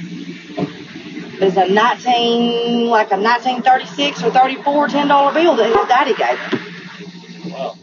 It's 1.38 1.56
a 1.56 1.68
nineteen, 1.68 2.86
like 2.86 3.10
a 3.10 3.16
nineteen 3.16 3.62
thirty 3.62 3.86
six 3.86 4.22
or 4.22 4.30
thirty 4.30 4.54
four 4.62 4.86
ten 4.88 5.08
dollar 5.08 5.34
bill 5.34 5.56
that 5.56 5.66
his 5.66 5.88
daddy 5.88 6.14
gave 6.14 6.38
him. 6.38 7.52
Wow. 7.52 7.76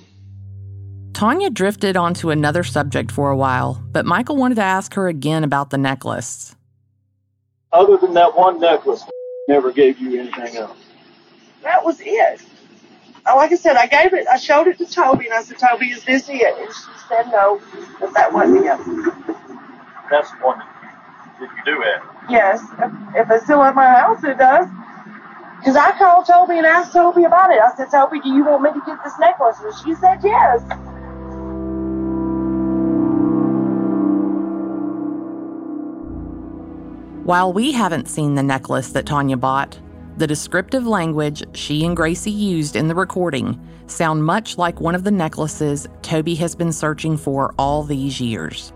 Tanya 1.13 1.49
drifted 1.49 1.95
onto 1.95 2.31
another 2.31 2.63
subject 2.63 3.11
for 3.11 3.29
a 3.29 3.35
while, 3.37 3.83
but 3.91 4.05
Michael 4.05 4.35
wanted 4.35 4.55
to 4.55 4.63
ask 4.63 4.95
her 4.95 5.07
again 5.07 5.43
about 5.43 5.69
the 5.69 5.77
necklace. 5.77 6.55
Other 7.71 7.97
than 7.97 8.13
that 8.13 8.35
one 8.35 8.59
necklace, 8.59 9.03
never 9.47 9.71
gave 9.71 9.99
you 9.99 10.19
anything 10.19 10.57
else. 10.57 10.82
That 11.63 11.83
was 11.83 11.99
it. 12.01 12.41
Uh, 13.25 13.35
Like 13.35 13.51
I 13.51 13.55
said, 13.55 13.75
I 13.77 13.87
gave 13.87 14.13
it, 14.13 14.27
I 14.27 14.37
showed 14.37 14.67
it 14.67 14.77
to 14.79 14.85
Toby, 14.85 15.25
and 15.25 15.33
I 15.33 15.43
said, 15.43 15.57
Toby, 15.57 15.91
is 15.91 16.03
this 16.03 16.27
it? 16.29 16.57
And 16.57 16.73
she 16.73 17.07
said 17.07 17.27
no, 17.31 17.61
that 17.99 18.13
that 18.13 18.33
wasn't 18.33 18.65
it. 18.65 19.35
That's 20.11 20.29
the 20.31 20.37
one 20.37 20.59
that 20.59 20.67
you, 21.39 21.47
do 21.65 21.81
it. 21.81 22.01
Yes, 22.29 22.61
if, 22.79 22.91
if 23.15 23.31
it's 23.31 23.45
still 23.45 23.63
at 23.63 23.75
my 23.75 23.87
house, 23.87 24.23
it 24.23 24.37
does. 24.37 24.67
Because 25.59 25.77
I 25.77 25.91
called 25.97 26.25
Toby 26.25 26.57
and 26.57 26.65
asked 26.65 26.91
Toby 26.91 27.23
about 27.23 27.51
it. 27.51 27.59
I 27.61 27.73
said, 27.77 27.89
Toby, 27.89 28.19
do 28.19 28.29
you 28.29 28.43
want 28.43 28.63
me 28.63 28.69
to 28.73 28.81
get 28.85 29.01
this 29.03 29.13
necklace? 29.17 29.57
And 29.61 29.73
she 29.75 29.95
said 29.95 30.19
yes. 30.21 30.61
While 37.23 37.53
we 37.53 37.71
haven't 37.71 38.09
seen 38.09 38.35
the 38.35 38.43
necklace 38.43 38.89
that 38.91 39.05
Tanya 39.05 39.37
bought, 39.37 39.79
the 40.17 40.27
descriptive 40.27 40.85
language 40.85 41.43
she 41.55 41.85
and 41.85 41.95
Gracie 41.95 42.31
used 42.31 42.75
in 42.75 42.87
the 42.87 42.95
recording 42.95 43.59
sound 43.87 44.23
much 44.23 44.57
like 44.57 44.79
one 44.79 44.95
of 44.95 45.03
the 45.03 45.11
necklaces 45.11 45.87
Toby 46.01 46.35
has 46.35 46.55
been 46.55 46.71
searching 46.71 47.17
for 47.17 47.53
all 47.57 47.83
these 47.83 48.21
years. 48.21 48.73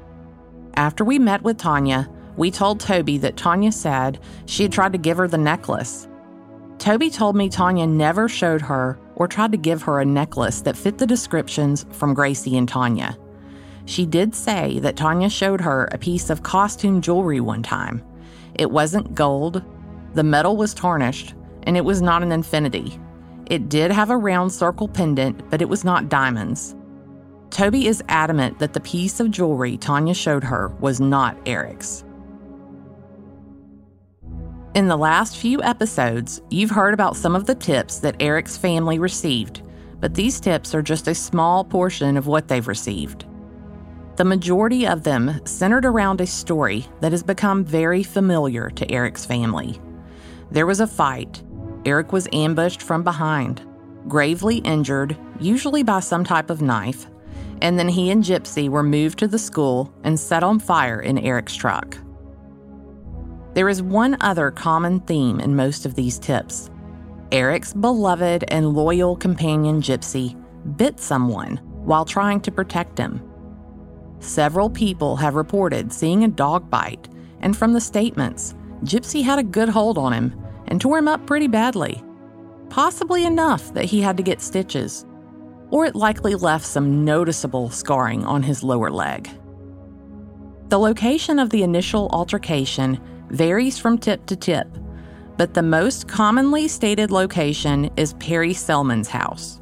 After 0.76 1.04
we 1.04 1.20
met 1.20 1.44
with 1.44 1.58
Tanya, 1.58 2.10
we 2.38 2.52
told 2.52 2.80
Toby 2.80 3.18
that 3.20 3.38
Tanya 3.38 3.72
said 3.72 4.20
she 4.46 4.64
had 4.64 4.72
tried 4.72 4.94
to 4.94 4.98
give 4.98 5.18
her 5.18 5.28
the 5.28 5.38
necklace. 5.38 6.08
Toby 6.78 7.10
told 7.10 7.36
me 7.36 7.50
Tanya 7.50 7.88
never 7.88 8.30
showed 8.30 8.62
her 8.62 9.00
or 9.16 9.28
tried 9.28 9.52
to 9.52 9.58
give 9.58 9.82
her 9.84 10.00
a 10.00 10.06
necklace 10.06 10.62
that 10.62 10.78
fit 10.78 10.98
the 10.98 11.08
descriptions 11.08 11.86
from 11.92 12.14
Gracie 12.14 12.58
and 12.58 12.70
Tanya. 12.70 13.18
She 13.86 14.06
did 14.06 14.36
say 14.36 14.80
that 14.80 14.98
Tanya 14.98 15.30
showed 15.30 15.62
her 15.62 15.86
a 15.92 15.98
piece 15.98 16.30
of 16.30 16.44
costume 16.44 17.02
jewelry 17.02 17.40
one 17.40 17.64
time. 17.64 18.04
It 18.54 18.70
wasn't 18.70 19.16
gold, 19.16 19.64
the 20.18 20.24
metal 20.24 20.58
was 20.58 20.74
tarnished, 20.74 21.36
and 21.68 21.78
it 21.78 21.86
was 21.86 22.02
not 22.02 22.24
an 22.24 22.32
infinity. 22.32 23.00
It 23.52 23.70
did 23.70 23.92
have 23.92 24.10
a 24.10 24.18
round 24.18 24.52
circle 24.52 24.88
pendant, 24.88 25.48
but 25.52 25.62
it 25.62 25.70
was 25.70 25.86
not 25.86 26.10
diamonds. 26.10 26.76
Toby 27.52 27.86
is 27.86 28.04
adamant 28.10 28.58
that 28.58 28.74
the 28.74 28.80
piece 28.80 29.20
of 29.20 29.30
jewelry 29.30 29.78
Tanya 29.78 30.16
showed 30.16 30.44
her 30.44 30.70
was 30.80 31.00
not 31.00 31.38
Eric's. 31.46 32.04
In 34.74 34.88
the 34.88 34.98
last 34.98 35.38
few 35.38 35.62
episodes, 35.62 36.42
you've 36.50 36.72
heard 36.72 36.96
about 36.96 37.16
some 37.16 37.36
of 37.36 37.46
the 37.46 37.56
tips 37.56 38.00
that 38.00 38.16
Eric's 38.20 38.58
family 38.58 38.98
received, 38.98 39.62
but 40.00 40.16
these 40.16 40.40
tips 40.40 40.74
are 40.74 40.82
just 40.82 41.08
a 41.08 41.14
small 41.14 41.64
portion 41.64 42.18
of 42.18 42.26
what 42.26 42.48
they've 42.48 42.68
received. 42.68 43.28
The 44.16 44.26
majority 44.26 44.88
of 44.88 45.04
them 45.04 45.46
centered 45.46 45.86
around 45.86 46.22
a 46.22 46.26
story 46.26 46.88
that 47.02 47.12
has 47.12 47.22
become 47.22 47.64
very 47.64 48.02
familiar 48.02 48.72
to 48.72 48.92
Eric's 48.92 49.24
family. 49.24 49.80
There 50.52 50.66
was 50.66 50.80
a 50.80 50.88
fight. 50.88 51.44
Eric 51.86 52.12
was 52.12 52.28
ambushed 52.34 52.82
from 52.82 53.04
behind, 53.04 53.66
gravely 54.08 54.58
injured, 54.58 55.18
usually 55.40 55.84
by 55.84 56.00
some 56.00 56.24
type 56.24 56.50
of 56.50 56.62
knife, 56.62 57.08
and 57.62 57.78
then 57.78 57.90
he 57.90 58.12
and 58.12 58.24
Gypsy 58.24 58.70
were 58.70 58.84
moved 58.84 59.20
to 59.20 59.28
the 59.28 59.40
school 59.40 59.94
and 60.04 60.20
set 60.20 60.44
on 60.44 60.60
fire 60.60 61.02
in 61.02 61.18
Eric's 61.18 61.56
truck. 61.56 61.98
There 63.54 63.70
is 63.70 63.82
one 63.82 64.18
other 64.22 64.52
common 64.52 65.00
theme 65.02 65.40
in 65.40 65.56
most 65.56 65.86
of 65.86 65.96
these 65.96 66.20
tips. 66.20 66.70
Eric's 67.32 67.74
beloved 67.74 68.46
and 68.50 68.74
loyal 68.74 69.16
companion 69.16 69.82
Gypsy 69.82 70.36
bit 70.78 71.00
someone 71.00 71.58
while 71.86 72.06
trying 72.06 72.42
to 72.42 72.52
protect 72.52 72.98
him. 72.98 73.22
Several 74.20 74.70
people 74.70 75.16
have 75.16 75.36
reported 75.36 75.92
seeing 75.92 76.24
a 76.24 76.28
dog 76.28 76.70
bite, 76.70 77.08
and 77.42 77.56
from 77.56 77.74
the 77.74 77.82
statements, 77.82 78.56
Gypsy 78.84 79.24
had 79.24 79.40
a 79.40 79.44
good 79.44 79.70
hold 79.70 79.98
on 79.98 80.14
him 80.14 80.36
and 80.68 80.80
tore 80.80 80.98
him 80.98 81.08
up 81.08 81.26
pretty 81.26 81.48
badly. 81.48 82.04
Possibly 82.70 83.26
enough 83.26 83.74
that 83.74 83.86
he 83.86 84.02
had 84.02 84.18
to 84.18 84.24
get 84.24 84.42
stitches, 84.42 85.06
or 85.70 85.86
it 85.86 85.96
likely 85.96 86.36
left 86.36 86.66
some 86.66 87.04
noticeable 87.04 87.70
scarring 87.70 88.26
on 88.26 88.44
his 88.44 88.64
lower 88.64 88.90
leg. 88.90 89.30
The 90.70 90.80
location 90.80 91.40
of 91.40 91.50
the 91.50 91.64
initial 91.64 92.10
altercation 92.12 93.00
varies 93.30 93.78
from 93.78 93.98
tip 93.98 94.26
to 94.28 94.36
tip, 94.36 94.68
but 95.38 95.54
the 95.54 95.64
most 95.64 96.08
commonly 96.08 96.68
stated 96.68 97.12
location 97.12 97.90
is 97.96 98.14
Perry 98.14 98.54
Selman's 98.54 99.08
house. 99.08 99.62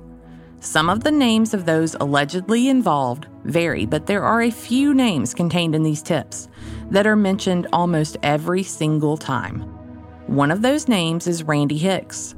Some 0.61 0.89
of 0.89 1.03
the 1.03 1.11
names 1.11 1.53
of 1.53 1.65
those 1.65 1.95
allegedly 1.99 2.69
involved 2.69 3.27
vary, 3.43 3.85
but 3.85 4.07
there 4.07 4.23
are 4.23 4.41
a 4.41 4.49
few 4.49 4.95
names 4.95 5.33
contained 5.33 5.75
in 5.75 5.83
these 5.83 6.01
tips 6.01 6.47
that 6.91 7.07
are 7.07 7.15
mentioned 7.15 7.67
almost 7.73 8.17
every 8.23 8.63
single 8.63 9.17
time. 9.17 9.61
One 10.27 10.51
of 10.51 10.61
those 10.61 10.87
names 10.87 11.27
is 11.27 11.43
Randy 11.43 11.77
Hicks. 11.77 12.35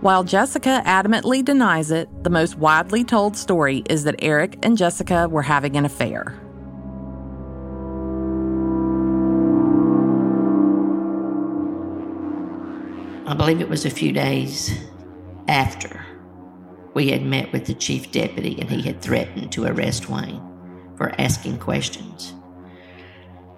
While 0.00 0.24
Jessica 0.24 0.82
adamantly 0.84 1.44
denies 1.44 1.90
it, 1.90 2.08
the 2.24 2.30
most 2.30 2.58
widely 2.58 3.04
told 3.04 3.36
story 3.36 3.82
is 3.88 4.04
that 4.04 4.16
Eric 4.18 4.58
and 4.62 4.76
Jessica 4.76 5.28
were 5.28 5.42
having 5.42 5.76
an 5.76 5.84
affair. 5.84 6.38
I 13.26 13.34
believe 13.34 13.60
it 13.60 13.70
was 13.70 13.86
a 13.86 13.90
few 13.90 14.12
days 14.12 14.78
after 15.48 16.04
we 16.92 17.08
had 17.08 17.22
met 17.22 17.52
with 17.52 17.66
the 17.66 17.74
chief 17.74 18.12
deputy 18.12 18.60
and 18.60 18.70
he 18.70 18.82
had 18.82 19.00
threatened 19.00 19.50
to 19.52 19.64
arrest 19.64 20.08
Wayne 20.08 20.42
for 20.96 21.18
asking 21.20 21.58
questions. 21.58 22.34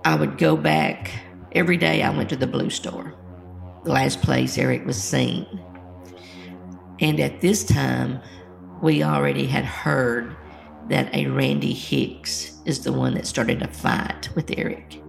I 0.06 0.14
would 0.14 0.38
go 0.38 0.56
back 0.56 1.10
every 1.50 1.76
day, 1.76 2.00
I 2.00 2.10
went 2.10 2.28
to 2.28 2.36
the 2.36 2.46
blue 2.46 2.70
store, 2.70 3.12
the 3.82 3.90
last 3.90 4.22
place 4.22 4.56
Eric 4.56 4.86
was 4.86 5.02
seen. 5.02 5.60
And 7.00 7.18
at 7.18 7.40
this 7.40 7.64
time, 7.64 8.20
we 8.80 9.02
already 9.02 9.46
had 9.46 9.64
heard 9.64 10.36
that 10.88 11.12
a 11.12 11.26
Randy 11.26 11.72
Hicks 11.72 12.52
is 12.64 12.84
the 12.84 12.92
one 12.92 13.14
that 13.14 13.26
started 13.26 13.62
a 13.62 13.66
fight 13.66 14.28
with 14.36 14.48
Eric, 14.56 15.02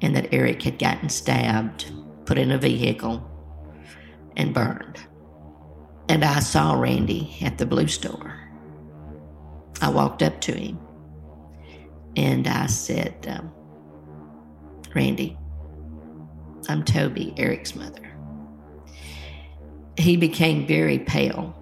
and 0.00 0.16
that 0.16 0.32
Eric 0.32 0.62
had 0.62 0.78
gotten 0.78 1.10
stabbed, 1.10 1.92
put 2.24 2.38
in 2.38 2.52
a 2.52 2.58
vehicle, 2.58 3.22
and 4.34 4.54
burned. 4.54 4.98
And 6.08 6.24
I 6.24 6.40
saw 6.40 6.72
Randy 6.72 7.36
at 7.42 7.58
the 7.58 7.66
blue 7.66 7.88
store. 7.88 8.34
I 9.82 9.90
walked 9.90 10.22
up 10.22 10.40
to 10.40 10.52
him 10.52 10.78
and 12.16 12.48
I 12.48 12.64
said, 12.66 13.26
um, 13.28 13.52
Randy, 14.94 15.36
I'm 16.68 16.84
Toby, 16.84 17.34
Eric's 17.36 17.74
mother. 17.74 18.00
He 19.96 20.16
became 20.16 20.66
very 20.66 20.98
pale. 20.98 21.54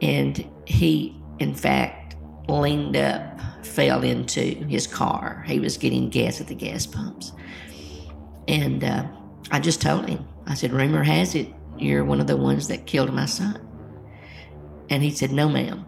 And 0.00 0.48
he, 0.66 1.20
in 1.38 1.54
fact, 1.54 2.16
leaned 2.48 2.96
up, 2.96 3.40
fell 3.64 4.02
into 4.02 4.40
his 4.40 4.86
car. 4.86 5.44
He 5.46 5.60
was 5.60 5.76
getting 5.76 6.08
gas 6.08 6.40
at 6.40 6.46
the 6.46 6.54
gas 6.54 6.86
pumps. 6.86 7.32
And 8.48 8.82
uh, 8.82 9.06
I 9.50 9.60
just 9.60 9.82
told 9.82 10.08
him, 10.08 10.26
I 10.46 10.54
said, 10.54 10.72
rumor 10.72 11.02
has 11.02 11.34
it 11.34 11.52
you're 11.80 12.04
one 12.04 12.20
of 12.20 12.26
the 12.26 12.36
ones 12.36 12.68
that 12.68 12.86
killed 12.86 13.12
my 13.12 13.24
son. 13.24 13.58
And 14.90 15.02
he 15.02 15.10
said, 15.10 15.32
No, 15.32 15.48
ma'am. 15.48 15.86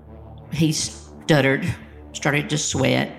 He 0.53 0.73
stuttered, 0.73 1.75
started 2.13 2.49
to 2.51 2.59
sweat, 2.59 3.15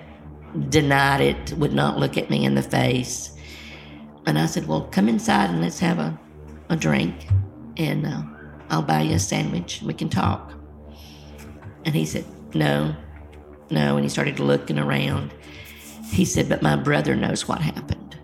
denied 0.68 1.20
it, 1.20 1.52
would 1.54 1.72
not 1.72 1.98
look 1.98 2.16
at 2.16 2.30
me 2.30 2.44
in 2.44 2.54
the 2.54 2.62
face. 2.62 3.36
And 4.26 4.38
I 4.38 4.46
said, 4.46 4.66
Well, 4.66 4.88
come 4.90 5.08
inside 5.08 5.50
and 5.50 5.60
let's 5.60 5.78
have 5.80 5.98
a, 5.98 6.18
a 6.70 6.76
drink, 6.76 7.26
and 7.76 8.06
uh, 8.06 8.22
I'll 8.70 8.82
buy 8.82 9.02
you 9.02 9.14
a 9.14 9.18
sandwich 9.18 9.78
and 9.78 9.88
we 9.88 9.94
can 9.94 10.08
talk. 10.08 10.52
And 11.84 11.94
he 11.94 12.06
said, 12.06 12.24
No, 12.54 12.94
no. 13.70 13.96
And 13.96 14.04
he 14.04 14.08
started 14.08 14.40
looking 14.40 14.78
around. 14.78 15.34
He 16.10 16.24
said, 16.24 16.48
But 16.48 16.62
my 16.62 16.76
brother 16.76 17.14
knows 17.14 17.46
what 17.46 17.60
happened. 17.60 18.18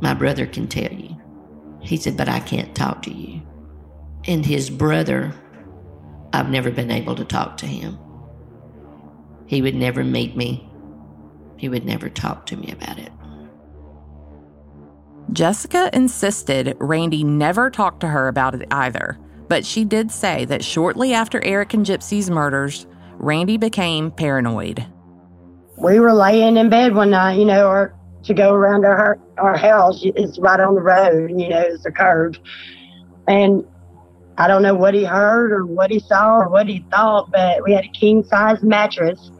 My 0.00 0.14
brother 0.14 0.46
can 0.46 0.68
tell 0.68 0.92
you. 0.92 1.16
He 1.80 1.96
said, 1.96 2.16
But 2.16 2.28
I 2.28 2.40
can't 2.40 2.74
talk 2.74 3.02
to 3.02 3.12
you. 3.12 3.42
And 4.26 4.44
his 4.44 4.68
brother, 4.68 5.32
I've 6.32 6.50
never 6.50 6.70
been 6.70 6.90
able 6.90 7.14
to 7.14 7.24
talk 7.24 7.56
to 7.58 7.66
him. 7.66 7.98
He 9.46 9.62
would 9.62 9.74
never 9.74 10.04
meet 10.04 10.36
me, 10.36 10.67
he 11.58 11.68
would 11.68 11.84
never 11.84 12.08
talk 12.08 12.46
to 12.46 12.56
me 12.56 12.72
about 12.72 12.98
it. 12.98 13.12
Jessica 15.32 15.90
insisted 15.92 16.74
Randy 16.80 17.22
never 17.22 17.70
talked 17.70 18.00
to 18.00 18.08
her 18.08 18.28
about 18.28 18.54
it 18.54 18.66
either, 18.70 19.18
but 19.48 19.66
she 19.66 19.84
did 19.84 20.10
say 20.10 20.44
that 20.46 20.64
shortly 20.64 21.12
after 21.12 21.44
Eric 21.44 21.74
and 21.74 21.84
Gypsy's 21.84 22.30
murders, 22.30 22.86
Randy 23.18 23.58
became 23.58 24.10
paranoid. 24.10 24.86
We 25.76 26.00
were 26.00 26.14
laying 26.14 26.56
in 26.56 26.70
bed 26.70 26.94
one 26.94 27.10
night, 27.10 27.38
you 27.38 27.44
know, 27.44 27.68
or 27.68 27.94
to 28.24 28.34
go 28.34 28.54
around 28.54 28.84
our 28.84 29.18
our 29.36 29.56
house. 29.56 30.00
It's 30.02 30.38
right 30.38 30.60
on 30.60 30.74
the 30.74 30.80
road, 30.80 31.30
you 31.30 31.48
know, 31.48 31.60
it's 31.60 31.84
a 31.84 31.92
curve. 31.92 32.38
And 33.26 33.64
I 34.38 34.48
don't 34.48 34.62
know 34.62 34.74
what 34.74 34.94
he 34.94 35.04
heard 35.04 35.52
or 35.52 35.66
what 35.66 35.90
he 35.90 35.98
saw 35.98 36.38
or 36.38 36.48
what 36.48 36.68
he 36.68 36.84
thought, 36.90 37.30
but 37.30 37.62
we 37.64 37.72
had 37.72 37.84
a 37.84 37.88
king 37.88 38.24
size 38.24 38.62
mattress 38.62 39.30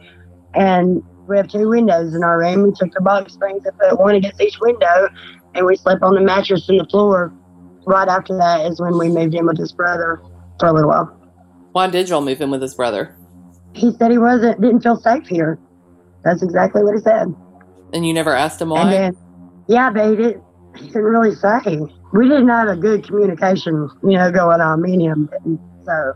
and 0.53 1.03
we 1.29 1.37
have 1.37 1.47
two 1.47 1.69
windows 1.69 2.15
in 2.15 2.23
our 2.23 2.39
room. 2.39 2.63
We 2.63 2.71
took 2.71 2.91
the 2.93 3.01
box 3.01 3.33
springs 3.33 3.65
and 3.65 3.77
put 3.77 3.99
one 3.99 4.15
against 4.15 4.41
each 4.41 4.59
window 4.59 5.09
and 5.55 5.65
we 5.65 5.75
slept 5.75 6.03
on 6.03 6.15
the 6.15 6.21
mattress 6.21 6.67
in 6.69 6.77
the 6.77 6.85
floor. 6.85 7.33
Right 7.85 8.07
after 8.07 8.35
that 8.37 8.65
is 8.65 8.79
when 8.79 8.97
we 8.97 9.09
moved 9.09 9.33
in 9.33 9.45
with 9.45 9.57
his 9.57 9.71
brother 9.71 10.21
for 10.59 10.67
a 10.67 10.73
little 10.73 10.89
while. 10.89 11.15
Why 11.71 11.87
did 11.87 12.09
y'all 12.09 12.21
move 12.21 12.41
in 12.41 12.51
with 12.51 12.61
his 12.61 12.75
brother? 12.75 13.15
He 13.73 13.91
said 13.93 14.11
he 14.11 14.17
wasn't 14.17 14.59
didn't 14.61 14.81
feel 14.81 14.97
safe 14.97 15.27
here. 15.27 15.59
That's 16.23 16.43
exactly 16.43 16.83
what 16.83 16.95
he 16.95 17.01
said. 17.01 17.33
And 17.93 18.05
you 18.05 18.13
never 18.13 18.35
asked 18.35 18.61
him 18.61 18.69
why? 18.69 18.81
And 18.81 18.91
then, 18.91 19.17
yeah, 19.67 19.89
but 19.89 20.09
he 20.09 20.15
didn't, 20.15 20.43
he 20.75 20.87
didn't 20.87 21.03
really 21.03 21.33
say 21.35 21.79
we 22.11 22.27
didn't 22.27 22.49
have 22.49 22.67
a 22.67 22.75
good 22.75 23.05
communication, 23.05 23.89
you 24.03 24.17
know, 24.17 24.31
going 24.31 24.61
on, 24.61 24.81
me 24.81 24.93
and 24.93 25.01
him. 25.01 25.29
And 25.45 25.59
so 25.85 26.13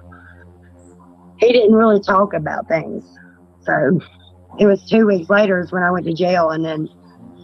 he 1.40 1.54
didn't 1.54 1.76
really 1.76 2.00
talk 2.00 2.34
about 2.34 2.68
things. 2.68 3.04
So 3.62 4.00
it 4.60 4.66
was 4.66 4.84
two 4.88 5.06
weeks 5.06 5.30
later 5.30 5.60
is 5.60 5.72
when 5.72 5.84
I 5.84 5.92
went 5.92 6.06
to 6.06 6.14
jail, 6.14 6.52
and 6.52 6.64
then 6.64 6.90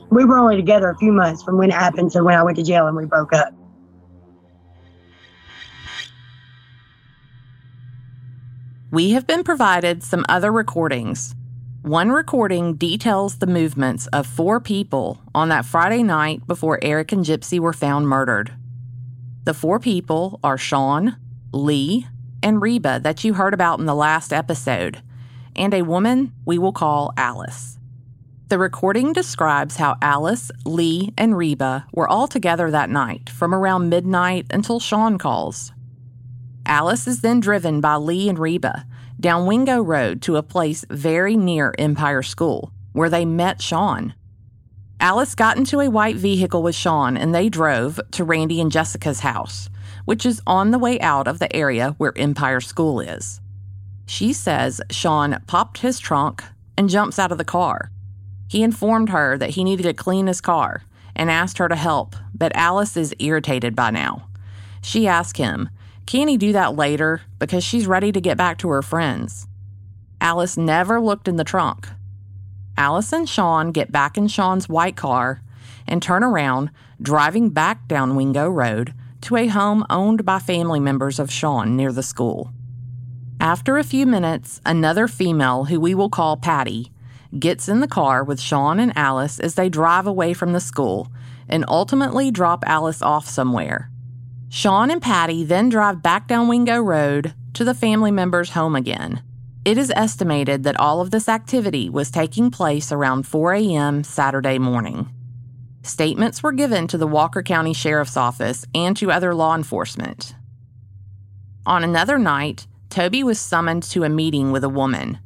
we 0.10 0.26
were 0.26 0.38
only 0.38 0.56
together 0.56 0.90
a 0.90 0.98
few 0.98 1.12
months 1.12 1.44
from 1.44 1.58
when 1.58 1.70
it 1.70 1.74
happened 1.74 2.12
to 2.12 2.24
when 2.24 2.36
I 2.36 2.44
went 2.44 2.58
to 2.58 2.64
jail 2.64 2.88
and 2.88 2.96
we 2.96 3.06
broke 3.06 3.34
up. 3.34 3.54
We 8.92 9.12
have 9.12 9.28
been 9.28 9.44
provided 9.44 10.04
some 10.04 10.26
other 10.28 10.52
recordings 10.52 11.36
one 11.82 12.12
recording 12.12 12.76
details 12.76 13.38
the 13.38 13.48
movements 13.48 14.06
of 14.08 14.28
four 14.28 14.60
people 14.60 15.22
on 15.34 15.48
that 15.48 15.64
Friday 15.64 16.04
night 16.04 16.46
before 16.46 16.78
Eric 16.82 17.14
and 17.14 17.24
Gypsy 17.24 17.58
were 17.58 17.72
found 17.72 18.06
murdered. 18.06 18.54
The 19.46 19.54
four 19.54 19.80
people 19.80 20.42
are 20.44 20.58
Sean, 20.58 21.16
Lee, 21.54 22.06
and 22.44 22.62
Reba 22.62 23.00
that 23.02 23.24
you 23.24 23.34
heard 23.34 23.54
about 23.54 23.80
in 23.80 23.86
the 23.86 23.96
last 23.96 24.34
episode, 24.34 25.02
and 25.60 25.74
a 25.74 25.84
woman 25.84 26.32
we 26.46 26.58
will 26.58 26.72
call 26.72 27.14
Alice. 27.18 27.78
The 28.48 28.58
recording 28.58 29.14
describes 29.14 29.76
how 29.76 29.98
Alice, 30.02 30.50
Lee, 30.66 31.14
and 31.16 31.38
Reba 31.38 31.86
were 31.94 32.08
all 32.08 32.28
together 32.28 32.72
that 32.72 32.90
night 32.90 33.30
from 33.30 33.54
around 33.54 33.90
midnight 33.90 34.48
until 34.50 34.80
Sean 34.80 35.20
calls. 35.20 35.72
Alice 36.66 37.06
is 37.08 37.22
then 37.22 37.42
driven 37.42 37.82
by 37.82 37.98
Lee 37.98 38.28
and 38.28 38.40
Reba 38.40 38.88
down 39.20 39.46
Wingo 39.46 39.82
Road 39.82 40.22
to 40.24 40.38
a 40.38 40.44
place 40.44 40.86
very 40.90 41.36
near 41.36 41.76
Empire 41.78 42.24
School, 42.24 42.72
where 42.94 43.10
they 43.10 43.26
met 43.26 43.62
Sean. 43.62 44.16
Alice 45.02 45.36
got 45.36 45.58
into 45.58 45.80
a 45.80 45.90
white 45.90 46.16
vehicle 46.16 46.64
with 46.64 46.74
Sean 46.74 47.18
and 47.18 47.36
they 47.36 47.50
drove 47.50 48.00
to 48.12 48.24
Randy 48.24 48.62
and 48.62 48.72
Jessica's 48.72 49.20
house, 49.20 49.70
which 50.06 50.26
is 50.26 50.42
on 50.48 50.72
the 50.72 50.80
way 50.80 51.00
out 51.02 51.28
of 51.28 51.40
the 51.40 51.54
area 51.56 51.96
where 51.98 52.18
Empire 52.18 52.62
School 52.62 53.00
is. 53.00 53.42
She 54.10 54.34
says 54.34 54.82
Sean 54.90 55.40
popped 55.46 55.78
his 55.78 56.00
trunk 56.00 56.44
and 56.76 56.90
jumps 56.90 57.20
out 57.20 57.32
of 57.32 57.38
the 57.38 57.46
car. 57.46 57.92
He 58.48 58.64
informed 58.64 59.10
her 59.10 59.38
that 59.38 59.52
he 59.52 59.64
needed 59.64 59.84
to 59.84 59.94
clean 59.94 60.26
his 60.26 60.42
car 60.42 60.82
and 61.16 61.30
asked 61.30 61.60
her 61.60 61.70
to 61.70 61.76
help, 61.76 62.16
but 62.34 62.56
Alice 62.56 62.98
is 62.98 63.14
irritated 63.20 63.76
by 63.76 63.92
now. 63.92 64.28
She 64.82 65.08
asks 65.08 65.38
him, 65.38 65.70
can 66.08 66.28
he 66.28 66.38
do 66.38 66.52
that 66.54 66.76
later 66.76 67.22
because 67.38 67.64
she's 67.64 67.86
ready 67.86 68.12
to 68.12 68.20
get 68.20 68.36
back 68.36 68.58
to 68.58 68.70
her 68.70 68.82
friends? 68.82 69.46
Alice 70.20 70.58
never 70.58 71.00
looked 71.00 71.28
in 71.28 71.36
the 71.36 71.44
trunk. 71.44 71.88
Alice 72.78 73.14
and 73.14 73.30
Sean 73.30 73.72
get 73.72 73.92
back 73.92 74.18
in 74.18 74.28
Sean's 74.28 74.68
white 74.68 74.96
car 74.96 75.44
and 75.86 76.02
turn 76.02 76.24
around, 76.24 76.72
driving 77.00 77.52
back 77.52 77.88
down 77.88 78.16
Wingo 78.16 78.50
Road 78.50 78.96
to 79.22 79.36
a 79.36 79.46
home 79.46 79.86
owned 79.88 80.26
by 80.26 80.40
family 80.40 80.80
members 80.80 81.20
of 81.20 81.32
Sean 81.32 81.76
near 81.76 81.92
the 81.92 82.02
school. 82.02 82.52
After 83.50 83.80
a 83.80 83.84
few 83.84 84.06
minutes, 84.06 84.62
another 84.64 85.08
female, 85.08 85.64
who 85.66 85.80
we 85.80 85.96
will 85.96 86.12
call 86.12 86.38
Patty, 86.38 86.92
gets 87.40 87.68
in 87.68 87.80
the 87.80 87.88
car 87.88 88.24
with 88.24 88.40
Sean 88.40 88.80
and 88.80 88.96
Alice 88.96 89.40
as 89.40 89.56
they 89.56 89.70
drive 89.70 90.06
away 90.06 90.36
from 90.36 90.54
the 90.54 90.60
school 90.60 91.12
and 91.48 91.66
ultimately 91.68 92.30
drop 92.30 92.64
Alice 92.68 93.02
off 93.02 93.28
somewhere. 93.28 93.90
Sean 94.50 94.92
and 94.92 95.02
Patty 95.02 95.44
then 95.44 95.68
drive 95.68 96.04
back 96.04 96.28
down 96.28 96.48
Wingo 96.48 96.80
Road 96.80 97.34
to 97.56 97.64
the 97.64 97.74
family 97.74 98.12
member's 98.12 98.52
home 98.52 98.76
again. 98.76 99.24
It 99.66 99.80
is 99.80 99.92
estimated 99.96 100.62
that 100.66 100.80
all 100.80 101.02
of 101.02 101.10
this 101.10 101.28
activity 101.28 101.90
was 101.90 102.12
taking 102.12 102.52
place 102.52 102.92
around 102.92 103.26
4 103.26 103.54
a.m. 103.56 104.04
Saturday 104.04 104.60
morning. 104.60 105.10
Statements 105.82 106.44
were 106.44 106.52
given 106.52 106.86
to 106.86 107.00
the 107.00 107.08
Walker 107.08 107.42
County 107.42 107.74
Sheriff's 107.74 108.16
Office 108.16 108.68
and 108.76 108.96
to 108.98 109.12
other 109.12 109.34
law 109.34 109.56
enforcement. 109.56 110.36
On 111.66 111.84
another 111.84 112.20
night, 112.20 112.68
Toby 112.90 113.24
was 113.24 113.40
summoned 113.40 113.84
to 113.84 114.04
a 114.04 114.10
meeting 114.10 114.52
with 114.52 114.64
a 114.64 114.70
woman. 114.70 115.20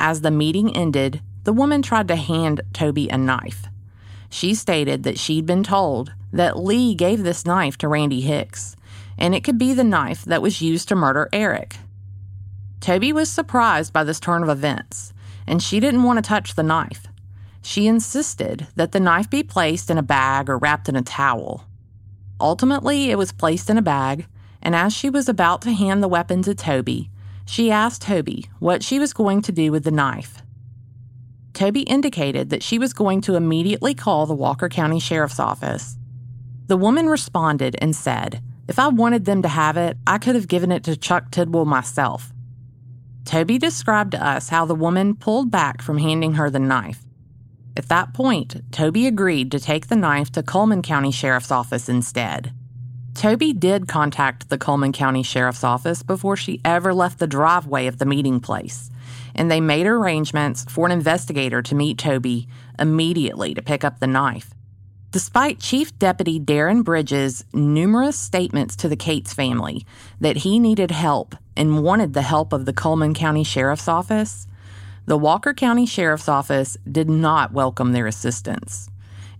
As 0.00 0.22
the 0.22 0.30
meeting 0.30 0.74
ended, 0.74 1.20
the 1.44 1.52
woman 1.52 1.82
tried 1.82 2.08
to 2.08 2.16
hand 2.16 2.62
Toby 2.72 3.08
a 3.08 3.18
knife. 3.18 3.66
She 4.30 4.54
stated 4.54 5.02
that 5.02 5.18
she'd 5.18 5.44
been 5.44 5.62
told 5.62 6.14
that 6.32 6.58
Lee 6.58 6.94
gave 6.94 7.22
this 7.22 7.44
knife 7.44 7.76
to 7.78 7.88
Randy 7.88 8.22
Hicks, 8.22 8.76
and 9.18 9.34
it 9.34 9.44
could 9.44 9.58
be 9.58 9.74
the 9.74 9.84
knife 9.84 10.24
that 10.24 10.40
was 10.40 10.62
used 10.62 10.88
to 10.88 10.96
murder 10.96 11.28
Eric. 11.32 11.76
Toby 12.80 13.12
was 13.12 13.30
surprised 13.30 13.92
by 13.92 14.04
this 14.04 14.18
turn 14.18 14.42
of 14.42 14.48
events, 14.48 15.12
and 15.46 15.62
she 15.62 15.80
didn't 15.80 16.02
want 16.02 16.16
to 16.16 16.26
touch 16.26 16.54
the 16.54 16.62
knife. 16.62 17.06
She 17.60 17.86
insisted 17.86 18.66
that 18.74 18.92
the 18.92 19.00
knife 19.00 19.28
be 19.28 19.42
placed 19.42 19.90
in 19.90 19.98
a 19.98 20.02
bag 20.02 20.48
or 20.48 20.56
wrapped 20.56 20.88
in 20.88 20.96
a 20.96 21.02
towel. 21.02 21.66
Ultimately, 22.40 23.10
it 23.10 23.18
was 23.18 23.30
placed 23.30 23.70
in 23.70 23.78
a 23.78 23.82
bag, 23.82 24.26
and 24.62 24.74
as 24.74 24.92
she 24.92 25.10
was 25.10 25.28
about 25.28 25.62
to 25.62 25.72
hand 25.72 26.02
the 26.02 26.08
weapon 26.08 26.42
to 26.42 26.54
Toby, 26.54 27.10
she 27.44 27.70
asked 27.70 28.02
Toby 28.02 28.48
what 28.60 28.82
she 28.82 28.98
was 28.98 29.12
going 29.12 29.42
to 29.42 29.52
do 29.52 29.72
with 29.72 29.84
the 29.84 29.90
knife. 29.90 30.42
Toby 31.52 31.82
indicated 31.82 32.50
that 32.50 32.62
she 32.62 32.78
was 32.78 32.92
going 32.92 33.20
to 33.22 33.34
immediately 33.34 33.94
call 33.94 34.26
the 34.26 34.34
Walker 34.34 34.68
County 34.68 35.00
Sheriff's 35.00 35.40
Office. 35.40 35.96
The 36.66 36.76
woman 36.76 37.08
responded 37.08 37.76
and 37.80 37.94
said, 37.94 38.42
If 38.68 38.78
I 38.78 38.88
wanted 38.88 39.24
them 39.24 39.42
to 39.42 39.48
have 39.48 39.76
it, 39.76 39.98
I 40.06 40.18
could 40.18 40.34
have 40.34 40.48
given 40.48 40.72
it 40.72 40.84
to 40.84 40.96
Chuck 40.96 41.30
Tidwell 41.30 41.66
myself. 41.66 42.32
Toby 43.24 43.58
described 43.58 44.12
to 44.12 44.24
us 44.24 44.48
how 44.48 44.64
the 44.64 44.74
woman 44.74 45.14
pulled 45.14 45.50
back 45.50 45.82
from 45.82 45.98
handing 45.98 46.34
her 46.34 46.48
the 46.48 46.58
knife. 46.58 47.04
At 47.76 47.88
that 47.88 48.14
point, 48.14 48.60
Toby 48.70 49.06
agreed 49.06 49.50
to 49.52 49.60
take 49.60 49.88
the 49.88 49.96
knife 49.96 50.30
to 50.32 50.42
Cullman 50.42 50.82
County 50.82 51.10
Sheriff's 51.10 51.50
Office 51.50 51.88
instead. 51.88 52.52
Toby 53.14 53.52
did 53.52 53.88
contact 53.88 54.48
the 54.48 54.58
Cullman 54.58 54.92
County 54.92 55.22
Sheriff's 55.22 55.64
Office 55.64 56.02
before 56.02 56.36
she 56.36 56.60
ever 56.64 56.94
left 56.94 57.18
the 57.18 57.26
driveway 57.26 57.86
of 57.86 57.98
the 57.98 58.06
meeting 58.06 58.40
place 58.40 58.90
and 59.34 59.50
they 59.50 59.60
made 59.60 59.86
arrangements 59.86 60.64
for 60.68 60.86
an 60.86 60.92
investigator 60.92 61.62
to 61.62 61.74
meet 61.74 61.98
Toby 61.98 62.48
immediately 62.78 63.54
to 63.54 63.62
pick 63.62 63.84
up 63.84 63.98
the 63.98 64.06
knife. 64.06 64.52
Despite 65.10 65.60
Chief 65.60 65.96
Deputy 65.98 66.40
Darren 66.40 66.82
Bridges' 66.82 67.44
numerous 67.52 68.18
statements 68.18 68.76
to 68.76 68.88
the 68.88 68.96
Cates 68.96 69.34
family 69.34 69.84
that 70.20 70.38
he 70.38 70.58
needed 70.58 70.90
help 70.90 71.34
and 71.56 71.82
wanted 71.84 72.14
the 72.14 72.22
help 72.22 72.52
of 72.52 72.64
the 72.64 72.72
Cullman 72.72 73.12
County 73.12 73.44
Sheriff's 73.44 73.88
Office, 73.88 74.46
the 75.04 75.18
Walker 75.18 75.52
County 75.52 75.84
Sheriff's 75.84 76.28
Office 76.28 76.78
did 76.90 77.10
not 77.10 77.52
welcome 77.52 77.92
their 77.92 78.06
assistance. 78.06 78.88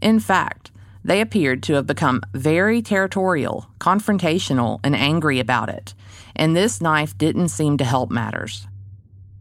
In 0.02 0.20
fact, 0.20 0.71
they 1.04 1.20
appeared 1.20 1.62
to 1.64 1.74
have 1.74 1.86
become 1.86 2.22
very 2.32 2.82
territorial, 2.82 3.66
confrontational, 3.78 4.80
and 4.84 4.94
angry 4.94 5.40
about 5.40 5.68
it, 5.68 5.94
and 6.36 6.56
this 6.56 6.80
knife 6.80 7.16
didn't 7.18 7.48
seem 7.48 7.76
to 7.78 7.84
help 7.84 8.10
matters. 8.10 8.66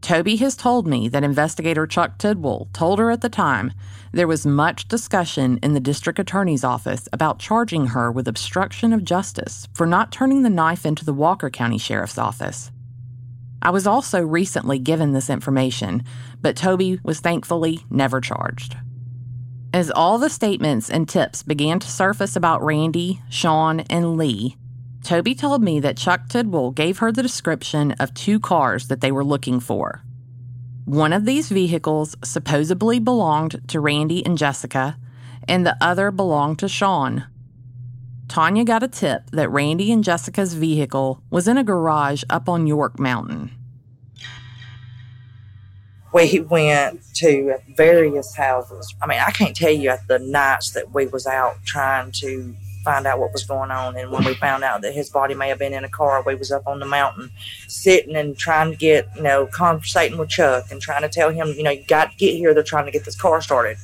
Toby 0.00 0.34
has 0.36 0.56
told 0.56 0.86
me 0.86 1.08
that 1.08 1.22
investigator 1.22 1.86
Chuck 1.86 2.18
Tidwell 2.18 2.68
told 2.72 2.98
her 2.98 3.12
at 3.12 3.20
the 3.20 3.28
time 3.28 3.72
there 4.10 4.26
was 4.26 4.44
much 4.44 4.88
discussion 4.88 5.60
in 5.62 5.74
the 5.74 5.80
district 5.80 6.18
attorney's 6.18 6.64
office 6.64 7.08
about 7.12 7.38
charging 7.38 7.86
her 7.86 8.10
with 8.10 8.26
obstruction 8.26 8.92
of 8.92 9.04
justice 9.04 9.68
for 9.72 9.86
not 9.86 10.10
turning 10.10 10.42
the 10.42 10.50
knife 10.50 10.84
into 10.84 11.04
the 11.04 11.14
Walker 11.14 11.50
County 11.50 11.78
Sheriff's 11.78 12.18
Office. 12.18 12.72
I 13.62 13.70
was 13.70 13.86
also 13.86 14.20
recently 14.20 14.80
given 14.80 15.12
this 15.12 15.30
information, 15.30 16.02
but 16.40 16.56
Toby 16.56 16.98
was 17.04 17.20
thankfully 17.20 17.84
never 17.88 18.20
charged. 18.20 18.76
As 19.74 19.90
all 19.90 20.18
the 20.18 20.28
statements 20.28 20.90
and 20.90 21.08
tips 21.08 21.42
began 21.42 21.78
to 21.78 21.88
surface 21.88 22.36
about 22.36 22.62
Randy, 22.62 23.22
Sean, 23.30 23.80
and 23.80 24.18
Lee, 24.18 24.58
Toby 25.02 25.34
told 25.34 25.62
me 25.62 25.80
that 25.80 25.96
Chuck 25.96 26.28
Tidwell 26.28 26.72
gave 26.72 26.98
her 26.98 27.10
the 27.10 27.22
description 27.22 27.92
of 27.92 28.12
two 28.12 28.38
cars 28.38 28.88
that 28.88 29.00
they 29.00 29.10
were 29.10 29.24
looking 29.24 29.60
for. 29.60 30.02
One 30.84 31.14
of 31.14 31.24
these 31.24 31.48
vehicles 31.48 32.16
supposedly 32.22 32.98
belonged 32.98 33.66
to 33.68 33.80
Randy 33.80 34.24
and 34.26 34.36
Jessica, 34.36 34.98
and 35.48 35.64
the 35.66 35.76
other 35.80 36.10
belonged 36.10 36.58
to 36.58 36.68
Sean. 36.68 37.24
Tanya 38.28 38.64
got 38.64 38.82
a 38.82 38.88
tip 38.88 39.30
that 39.30 39.50
Randy 39.50 39.90
and 39.90 40.04
Jessica's 40.04 40.52
vehicle 40.52 41.22
was 41.30 41.48
in 41.48 41.56
a 41.56 41.64
garage 41.64 42.24
up 42.28 42.46
on 42.46 42.66
York 42.66 42.98
Mountain 42.98 43.50
we 46.12 46.40
went 46.40 47.00
to 47.14 47.56
various 47.76 48.34
houses. 48.34 48.94
I 49.00 49.06
mean, 49.06 49.20
I 49.24 49.30
can't 49.30 49.56
tell 49.56 49.70
you 49.70 49.90
at 49.90 50.06
the 50.08 50.18
nights 50.18 50.72
that 50.72 50.92
we 50.92 51.06
was 51.06 51.26
out 51.26 51.56
trying 51.64 52.12
to 52.12 52.54
find 52.84 53.06
out 53.06 53.18
what 53.18 53.32
was 53.32 53.44
going 53.44 53.70
on. 53.70 53.96
And 53.96 54.10
when 54.10 54.24
we 54.24 54.34
found 54.34 54.64
out 54.64 54.82
that 54.82 54.92
his 54.92 55.08
body 55.08 55.34
may 55.34 55.48
have 55.48 55.58
been 55.58 55.72
in 55.72 55.84
a 55.84 55.88
car, 55.88 56.22
we 56.22 56.34
was 56.34 56.50
up 56.50 56.66
on 56.66 56.80
the 56.80 56.86
mountain 56.86 57.30
sitting 57.68 58.16
and 58.16 58.36
trying 58.36 58.72
to 58.72 58.76
get, 58.76 59.08
you 59.16 59.22
know, 59.22 59.46
conversating 59.46 60.18
with 60.18 60.28
Chuck 60.28 60.64
and 60.70 60.80
trying 60.80 61.02
to 61.02 61.08
tell 61.08 61.30
him, 61.30 61.48
you 61.48 61.62
know, 61.62 61.70
you 61.70 61.84
got 61.86 62.10
to 62.10 62.16
get 62.16 62.36
here. 62.36 62.52
They're 62.52 62.62
trying 62.62 62.86
to 62.86 62.92
get 62.92 63.04
this 63.04 63.20
car 63.20 63.40
started. 63.40 63.78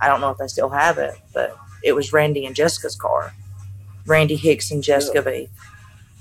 I 0.00 0.08
don't 0.08 0.20
know 0.20 0.30
if 0.30 0.38
they 0.38 0.48
still 0.48 0.68
have 0.68 0.98
it, 0.98 1.14
but 1.32 1.56
it 1.82 1.92
was 1.92 2.12
Randy 2.12 2.44
and 2.44 2.54
Jessica's 2.54 2.96
car. 2.96 3.32
Randy 4.06 4.36
Hicks 4.36 4.70
and 4.70 4.82
Jessica 4.82 5.22
yeah. 5.24 5.30
B. 5.30 5.48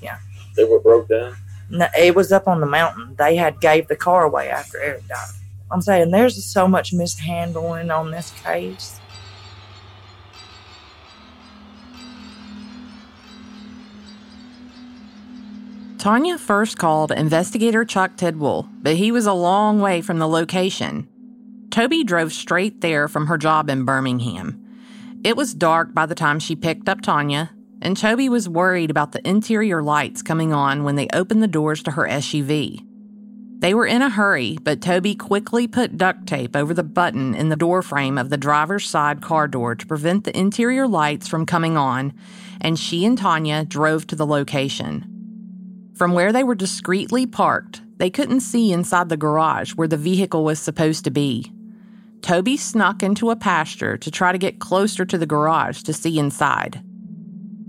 Yeah. 0.02 0.18
They 0.56 0.64
were 0.64 0.80
broke 0.80 1.10
down? 1.10 1.36
No, 1.70 1.88
it 1.98 2.16
was 2.16 2.32
up 2.32 2.48
on 2.48 2.60
the 2.60 2.66
mountain. 2.66 3.16
They 3.18 3.36
had 3.36 3.60
gave 3.60 3.88
the 3.88 3.96
car 3.96 4.24
away 4.24 4.50
after 4.50 4.80
Eric 4.80 5.08
died. 5.08 5.30
I'm 5.72 5.82
saying 5.82 6.12
there's 6.12 6.44
so 6.44 6.68
much 6.68 6.92
mishandling 6.92 7.90
on 7.92 8.12
this 8.12 8.32
case. 8.44 9.00
Tanya 15.98 16.38
first 16.40 16.80
called 16.80 17.12
investigator 17.12 17.86
Chuck 17.86 18.18
Tidwell, 18.18 18.68
but 18.82 18.96
he 18.96 19.12
was 19.12 19.28
a 19.28 19.34
long 19.34 19.80
way 19.80 20.02
from 20.02 20.18
the 20.18 20.28
location. 20.28 21.08
Toby 21.70 22.04
drove 22.04 22.34
straight 22.34 22.82
there 22.82 23.08
from 23.08 23.28
her 23.28 23.38
job 23.38 23.70
in 23.70 23.86
Birmingham. 23.86 24.58
It 25.24 25.38
was 25.38 25.54
dark 25.54 25.94
by 25.94 26.08
the 26.08 26.16
time 26.16 26.40
she 26.40 26.56
picked 26.56 26.90
up 26.90 27.02
Tanya, 27.02 27.52
and 27.84 27.96
Toby 27.96 28.30
was 28.30 28.50
worried 28.50 28.90
about 28.90 29.12
the 29.12 29.26
interior 29.28 29.84
lights 29.84 30.24
coming 30.24 30.52
on 30.52 30.84
when 30.84 30.96
they 30.96 31.08
opened 31.14 31.44
the 31.44 31.48
doors 31.48 31.84
to 31.84 31.92
her 31.92 32.08
SUV. 32.08 32.84
They 33.62 33.76
were 33.76 33.86
in 33.86 34.02
a 34.02 34.10
hurry, 34.10 34.58
but 34.64 34.82
Toby 34.82 35.14
quickly 35.14 35.68
put 35.68 35.96
duct 35.96 36.26
tape 36.26 36.56
over 36.56 36.74
the 36.74 36.84
button 36.84 37.36
in 37.36 37.50
the 37.50 37.56
door 37.56 37.84
frame 37.84 38.18
of 38.18 38.32
the 38.32 38.38
driver's 38.38 38.90
side 38.90 39.22
car 39.22 39.48
door 39.48 39.76
to 39.76 39.86
prevent 39.86 40.24
the 40.24 40.36
interior 40.36 40.88
lights 40.88 41.28
from 41.28 41.46
coming 41.46 41.78
on, 41.78 42.12
and 42.60 42.80
she 42.80 43.06
and 43.06 43.20
Tanya 43.20 43.64
drove 43.64 44.08
to 44.08 44.16
the 44.16 44.26
location. 44.26 45.06
From 45.94 46.14
where 46.14 46.34
they 46.34 46.44
were 46.44 46.56
discreetly 46.56 47.28
parked, 47.28 47.84
they 47.98 48.10
couldn't 48.10 48.40
see 48.40 48.72
inside 48.72 49.10
the 49.10 49.16
garage 49.16 49.74
where 49.74 49.88
the 49.88 49.96
vehicle 49.96 50.44
was 50.44 50.58
supposed 50.58 51.04
to 51.04 51.12
be. 51.12 51.54
Toby 52.24 52.58
snuck 52.58 53.04
into 53.04 53.30
a 53.30 53.36
pasture 53.36 53.96
to 53.96 54.10
try 54.10 54.32
to 54.32 54.40
get 54.40 54.60
closer 54.60 55.06
to 55.06 55.20
the 55.20 55.28
garage 55.28 55.84
to 55.84 55.94
see 55.94 56.18
inside. 56.18 56.84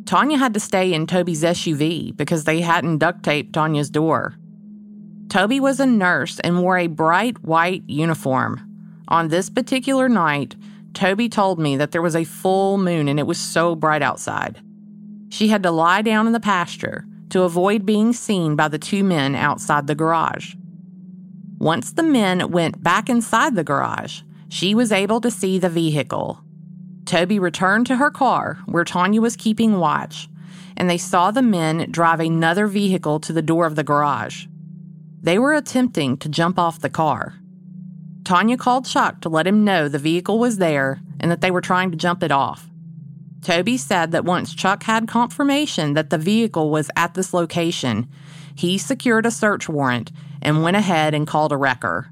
Tanya 0.06 0.38
had 0.38 0.54
to 0.54 0.60
stay 0.60 0.94
in 0.94 1.06
Toby's 1.06 1.42
SUV 1.42 2.16
because 2.16 2.44
they 2.44 2.62
hadn't 2.62 2.96
duct 2.96 3.22
taped 3.22 3.52
Tanya's 3.52 3.90
door. 3.90 4.36
Toby 5.32 5.60
was 5.60 5.80
a 5.80 5.86
nurse 5.86 6.40
and 6.40 6.60
wore 6.60 6.76
a 6.76 6.88
bright 6.88 7.42
white 7.42 7.82
uniform. 7.86 8.60
On 9.08 9.28
this 9.28 9.48
particular 9.48 10.06
night, 10.06 10.56
Toby 10.92 11.30
told 11.30 11.58
me 11.58 11.74
that 11.78 11.90
there 11.90 12.02
was 12.02 12.14
a 12.14 12.24
full 12.24 12.76
moon 12.76 13.08
and 13.08 13.18
it 13.18 13.26
was 13.26 13.38
so 13.38 13.74
bright 13.74 14.02
outside. 14.02 14.60
She 15.30 15.48
had 15.48 15.62
to 15.62 15.70
lie 15.70 16.02
down 16.02 16.26
in 16.26 16.34
the 16.34 16.38
pasture 16.38 17.06
to 17.30 17.44
avoid 17.44 17.86
being 17.86 18.12
seen 18.12 18.56
by 18.56 18.68
the 18.68 18.78
two 18.78 19.02
men 19.02 19.34
outside 19.34 19.86
the 19.86 19.94
garage. 19.94 20.54
Once 21.58 21.92
the 21.92 22.02
men 22.02 22.50
went 22.50 22.82
back 22.82 23.08
inside 23.08 23.54
the 23.54 23.64
garage, 23.64 24.20
she 24.50 24.74
was 24.74 24.92
able 24.92 25.22
to 25.22 25.30
see 25.30 25.58
the 25.58 25.70
vehicle. 25.70 26.44
Toby 27.06 27.38
returned 27.38 27.86
to 27.86 27.96
her 27.96 28.10
car 28.10 28.58
where 28.66 28.84
Tanya 28.84 29.22
was 29.22 29.36
keeping 29.36 29.78
watch, 29.78 30.28
and 30.76 30.90
they 30.90 30.98
saw 30.98 31.30
the 31.30 31.40
men 31.40 31.90
drive 31.90 32.20
another 32.20 32.66
vehicle 32.66 33.18
to 33.20 33.32
the 33.32 33.40
door 33.40 33.64
of 33.64 33.76
the 33.76 33.82
garage. 33.82 34.44
They 35.22 35.38
were 35.38 35.54
attempting 35.54 36.16
to 36.18 36.28
jump 36.28 36.58
off 36.58 36.80
the 36.80 36.90
car. 36.90 37.34
Tanya 38.24 38.56
called 38.56 38.86
Chuck 38.86 39.20
to 39.20 39.28
let 39.28 39.46
him 39.46 39.64
know 39.64 39.88
the 39.88 39.98
vehicle 39.98 40.38
was 40.38 40.58
there 40.58 41.00
and 41.20 41.30
that 41.30 41.40
they 41.40 41.50
were 41.50 41.60
trying 41.60 41.92
to 41.92 41.96
jump 41.96 42.24
it 42.24 42.32
off. 42.32 42.68
Toby 43.40 43.76
said 43.76 44.10
that 44.12 44.24
once 44.24 44.54
Chuck 44.54 44.82
had 44.82 45.06
confirmation 45.06 45.94
that 45.94 46.10
the 46.10 46.18
vehicle 46.18 46.70
was 46.70 46.90
at 46.96 47.14
this 47.14 47.32
location, 47.32 48.08
he 48.54 48.78
secured 48.78 49.24
a 49.24 49.30
search 49.30 49.68
warrant 49.68 50.10
and 50.40 50.62
went 50.62 50.76
ahead 50.76 51.14
and 51.14 51.26
called 51.26 51.52
a 51.52 51.56
wrecker. 51.56 52.08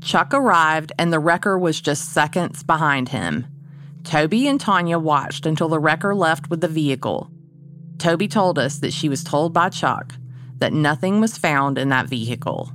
Chuck 0.00 0.34
arrived 0.34 0.92
and 0.98 1.12
the 1.12 1.20
wrecker 1.20 1.56
was 1.56 1.80
just 1.80 2.12
seconds 2.12 2.64
behind 2.64 3.10
him. 3.10 3.46
Toby 4.02 4.48
and 4.48 4.60
Tanya 4.60 4.98
watched 4.98 5.46
until 5.46 5.68
the 5.68 5.78
wrecker 5.78 6.16
left 6.16 6.50
with 6.50 6.60
the 6.60 6.68
vehicle. 6.68 7.30
Toby 7.98 8.26
told 8.26 8.58
us 8.58 8.78
that 8.78 8.92
she 8.92 9.08
was 9.08 9.22
told 9.22 9.52
by 9.52 9.68
Chuck 9.68 10.14
that 10.60 10.72
nothing 10.72 11.20
was 11.20 11.36
found 11.36 11.76
in 11.76 11.88
that 11.88 12.08
vehicle. 12.08 12.72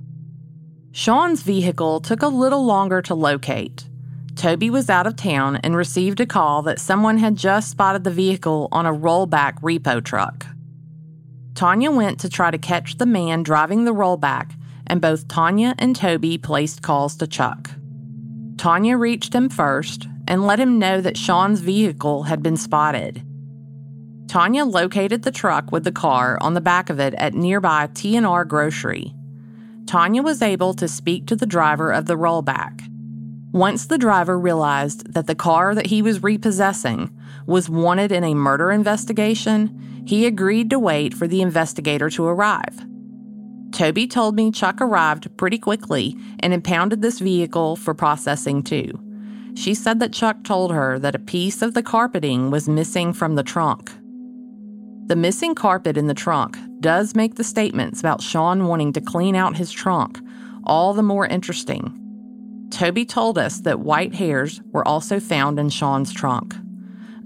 Sean's 0.92 1.42
vehicle 1.42 2.00
took 2.00 2.22
a 2.22 2.28
little 2.28 2.66
longer 2.66 3.02
to 3.04 3.16
locate. 3.16 3.88
Toby 4.36 4.70
was 4.70 4.90
out 4.90 5.08
of 5.08 5.16
town 5.16 5.58
and 5.58 5.76
received 5.76 6.20
a 6.20 6.26
call 6.26 6.62
that 6.64 6.80
someone 6.80 7.18
had 7.18 7.36
just 7.36 7.72
spotted 7.72 8.04
the 8.04 8.12
vehicle 8.12 8.68
on 8.72 8.86
a 8.86 8.94
rollback 8.94 9.62
repo 9.62 10.04
truck. 10.04 10.46
Tanya 11.54 11.90
went 11.90 12.20
to 12.20 12.30
try 12.30 12.52
to 12.52 12.58
catch 12.58 12.98
the 12.98 13.06
man 13.06 13.44
driving 13.44 13.86
the 13.86 13.94
rollback, 13.94 14.52
and 14.88 15.02
both 15.02 15.28
Tanya 15.28 15.74
and 15.80 15.96
Toby 15.96 16.38
placed 16.38 16.82
calls 16.82 17.16
to 17.16 17.28
Chuck. 17.28 17.72
Tanya 18.58 18.98
reached 18.98 19.34
him 19.34 19.50
first 19.50 20.08
and 20.28 20.46
let 20.46 20.60
him 20.60 20.80
know 20.80 21.02
that 21.02 21.18
Sean's 21.18 21.62
vehicle 21.62 22.24
had 22.24 22.44
been 22.44 22.58
spotted. 22.58 23.26
Tanya 24.36 24.66
located 24.66 25.22
the 25.22 25.32
truck 25.32 25.72
with 25.72 25.86
the 25.86 25.94
car 25.94 26.38
on 26.42 26.56
the 26.56 26.60
back 26.60 26.90
of 26.90 27.00
it 27.00 27.14
at 27.14 27.34
nearby 27.34 27.88
T&R 27.94 28.44
Grocery. 28.44 29.14
Tanya 29.86 30.22
was 30.22 30.42
able 30.42 30.74
to 30.74 30.90
speak 30.90 31.26
to 31.28 31.38
the 31.38 31.46
driver 31.46 31.90
of 31.90 32.06
the 32.06 32.18
rollback. 32.18 32.86
Once 33.54 33.86
the 33.86 33.98
driver 33.98 34.38
realized 34.38 35.14
that 35.14 35.28
the 35.28 35.36
car 35.36 35.74
that 35.74 35.86
he 35.86 36.02
was 36.02 36.22
repossessing 36.22 37.18
was 37.46 37.70
wanted 37.70 38.12
in 38.12 38.26
a 38.26 38.34
murder 38.34 38.72
investigation, 38.72 40.04
he 40.06 40.26
agreed 40.26 40.70
to 40.70 40.80
wait 40.80 41.14
for 41.14 41.30
the 41.30 41.42
investigator 41.42 42.10
to 42.10 42.26
arrive. 42.26 42.86
Toby 43.72 44.06
told 44.06 44.36
me 44.36 44.52
Chuck 44.52 44.82
arrived 44.82 45.38
pretty 45.38 45.58
quickly 45.58 46.14
and 46.42 46.54
impounded 46.54 47.02
this 47.02 47.20
vehicle 47.20 47.78
for 47.78 47.94
processing 47.94 48.64
too. 48.64 49.00
She 49.56 49.74
said 49.74 50.02
that 50.02 50.12
Chuck 50.12 50.44
told 50.44 50.74
her 50.74 51.00
that 51.00 51.16
a 51.16 51.20
piece 51.20 51.62
of 51.62 51.74
the 51.74 51.82
carpeting 51.82 52.52
was 52.52 52.68
missing 52.68 53.14
from 53.14 53.36
the 53.36 53.44
trunk. 53.44 53.94
The 55.08 55.16
missing 55.16 55.54
carpet 55.54 55.98
in 55.98 56.08
the 56.08 56.16
trunk 56.16 56.58
does 56.80 57.14
make 57.14 57.36
the 57.36 57.44
statements 57.44 58.00
about 58.00 58.24
Sean 58.24 58.66
wanting 58.66 58.92
to 58.94 59.02
clean 59.02 59.36
out 59.36 59.56
his 59.56 59.72
trunk 59.72 60.20
all 60.64 60.94
the 60.94 61.04
more 61.04 61.28
interesting. 61.28 62.02
Toby 62.72 63.06
told 63.06 63.38
us 63.38 63.62
that 63.62 63.82
white 63.82 64.16
hairs 64.16 64.62
were 64.72 64.88
also 64.88 65.20
found 65.20 65.60
in 65.60 65.70
Sean's 65.70 66.12
trunk. 66.12 66.56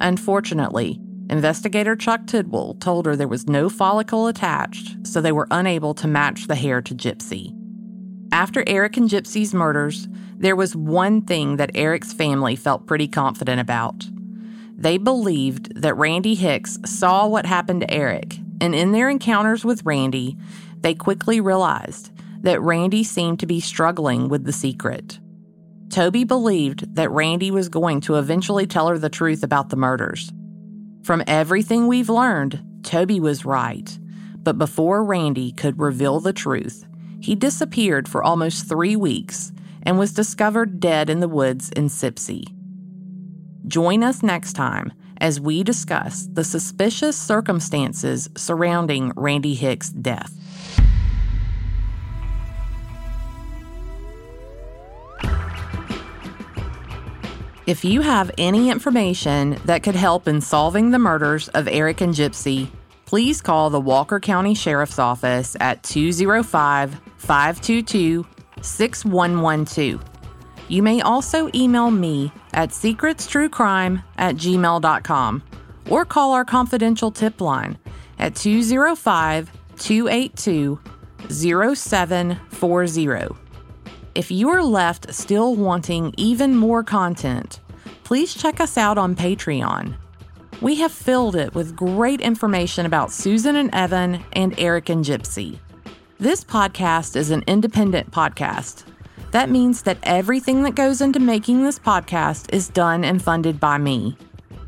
Unfortunately, 0.01 0.99
investigator 1.29 1.95
Chuck 1.95 2.27
Tidwell 2.27 2.73
told 2.81 3.05
her 3.05 3.15
there 3.15 3.29
was 3.29 3.47
no 3.47 3.69
follicle 3.69 4.27
attached, 4.27 5.07
so 5.07 5.21
they 5.21 5.31
were 5.31 5.47
unable 5.49 5.93
to 5.93 6.07
match 6.07 6.47
the 6.47 6.55
hair 6.55 6.81
to 6.81 6.93
Gypsy. 6.93 7.55
After 8.33 8.61
Eric 8.67 8.97
and 8.97 9.09
Gypsy's 9.09 9.53
murders, 9.53 10.09
there 10.35 10.57
was 10.57 10.75
one 10.75 11.21
thing 11.21 11.55
that 11.55 11.71
Eric's 11.75 12.11
family 12.11 12.57
felt 12.57 12.87
pretty 12.87 13.07
confident 13.07 13.61
about 13.61 14.05
They 14.79 14.97
believed 14.97 15.81
that 15.81 15.97
Randy 15.97 16.35
Hicks 16.35 16.77
saw 16.85 17.27
what 17.27 17.45
happened 17.45 17.81
to 17.81 17.91
Eric, 17.91 18.39
and 18.61 18.73
in 18.73 18.93
their 18.93 19.09
encounters 19.09 19.65
with 19.65 19.85
Randy, 19.85 20.37
they 20.79 20.95
quickly 20.95 21.41
realized 21.41 22.11
that 22.43 22.61
Randy 22.61 23.03
seemed 23.03 23.41
to 23.41 23.45
be 23.45 23.59
struggling 23.59 24.29
with 24.29 24.45
the 24.45 24.53
secret. 24.53 25.19
Toby 25.89 26.23
believed 26.23 26.95
that 26.95 27.11
Randy 27.11 27.51
was 27.51 27.67
going 27.67 27.99
to 28.01 28.15
eventually 28.15 28.65
tell 28.65 28.87
her 28.87 28.97
the 28.97 29.09
truth 29.09 29.43
about 29.43 29.67
the 29.67 29.75
murders. 29.75 30.31
From 31.03 31.23
everything 31.27 31.87
we've 31.87 32.09
learned, 32.09 32.63
Toby 32.83 33.19
was 33.19 33.43
right. 33.43 33.99
But 34.37 34.57
before 34.57 35.03
Randy 35.03 35.51
could 35.51 35.77
reveal 35.77 36.21
the 36.21 36.31
truth, 36.31 36.85
he 37.19 37.35
disappeared 37.35 38.07
for 38.07 38.23
almost 38.23 38.69
three 38.69 38.95
weeks 38.95 39.51
and 39.83 39.99
was 39.99 40.13
discovered 40.13 40.79
dead 40.79 41.09
in 41.09 41.19
the 41.19 41.27
woods 41.27 41.69
in 41.71 41.87
Sipsey. 41.89 42.45
Join 43.69 44.01
us 44.01 44.23
next 44.23 44.53
time 44.53 44.91
as 45.21 45.39
we 45.39 45.61
discuss 45.63 46.27
the 46.33 46.43
suspicious 46.43 47.15
circumstances 47.15 48.27
surrounding 48.35 49.13
Randy 49.15 49.53
Hicks' 49.53 49.89
death. 49.89 50.33
If 57.67 57.85
you 57.85 58.01
have 58.01 58.31
any 58.39 58.71
information 58.71 59.59
that 59.65 59.83
could 59.83 59.93
help 59.93 60.27
in 60.27 60.41
solving 60.41 60.89
the 60.89 60.97
murders 60.97 61.47
of 61.49 61.67
Eric 61.67 62.01
and 62.01 62.15
Gypsy, 62.15 62.71
please 63.05 63.39
call 63.39 63.69
the 63.69 63.79
Walker 63.79 64.19
County 64.19 64.55
Sheriff's 64.55 64.97
Office 64.97 65.55
at 65.59 65.83
205 65.83 66.99
522 67.17 68.25
6112. 68.63 70.08
You 70.69 70.81
may 70.83 71.01
also 71.01 71.49
email 71.55 71.89
me 71.89 72.31
at 72.53 72.69
secretstruecrime 72.69 74.03
at 74.17 74.35
gmail.com 74.35 75.43
or 75.89 76.05
call 76.05 76.33
our 76.33 76.45
confidential 76.45 77.09
tip 77.11 77.41
line 77.41 77.79
at 78.19 78.35
205 78.35 79.51
282 79.77 80.79
0740. 81.29 83.35
If 84.13 84.29
you 84.31 84.49
are 84.49 84.63
left 84.63 85.11
still 85.13 85.55
wanting 85.55 86.13
even 86.17 86.55
more 86.55 86.83
content, 86.83 87.61
please 88.03 88.35
check 88.35 88.61
us 88.61 88.77
out 88.77 88.99
on 88.99 89.15
Patreon. 89.15 89.95
We 90.61 90.75
have 90.75 90.91
filled 90.91 91.35
it 91.35 91.55
with 91.55 91.75
great 91.75 92.21
information 92.21 92.85
about 92.85 93.11
Susan 93.11 93.55
and 93.55 93.73
Evan 93.73 94.23
and 94.33 94.53
Eric 94.59 94.89
and 94.89 95.03
Gypsy. 95.03 95.57
This 96.19 96.43
podcast 96.43 97.15
is 97.15 97.31
an 97.31 97.43
independent 97.47 98.11
podcast. 98.11 98.83
That 99.31 99.49
means 99.51 99.83
that 99.83 99.99
everything 100.01 100.63
that 100.63 100.73
goes 100.73 101.01
into 101.01 101.19
making 101.19 101.63
this 101.63 101.77
podcast 101.77 102.51
is 102.51 102.67
done 102.67 103.03
and 103.03 103.21
funded 103.21 103.59
by 103.59 103.77
me. 103.77 104.17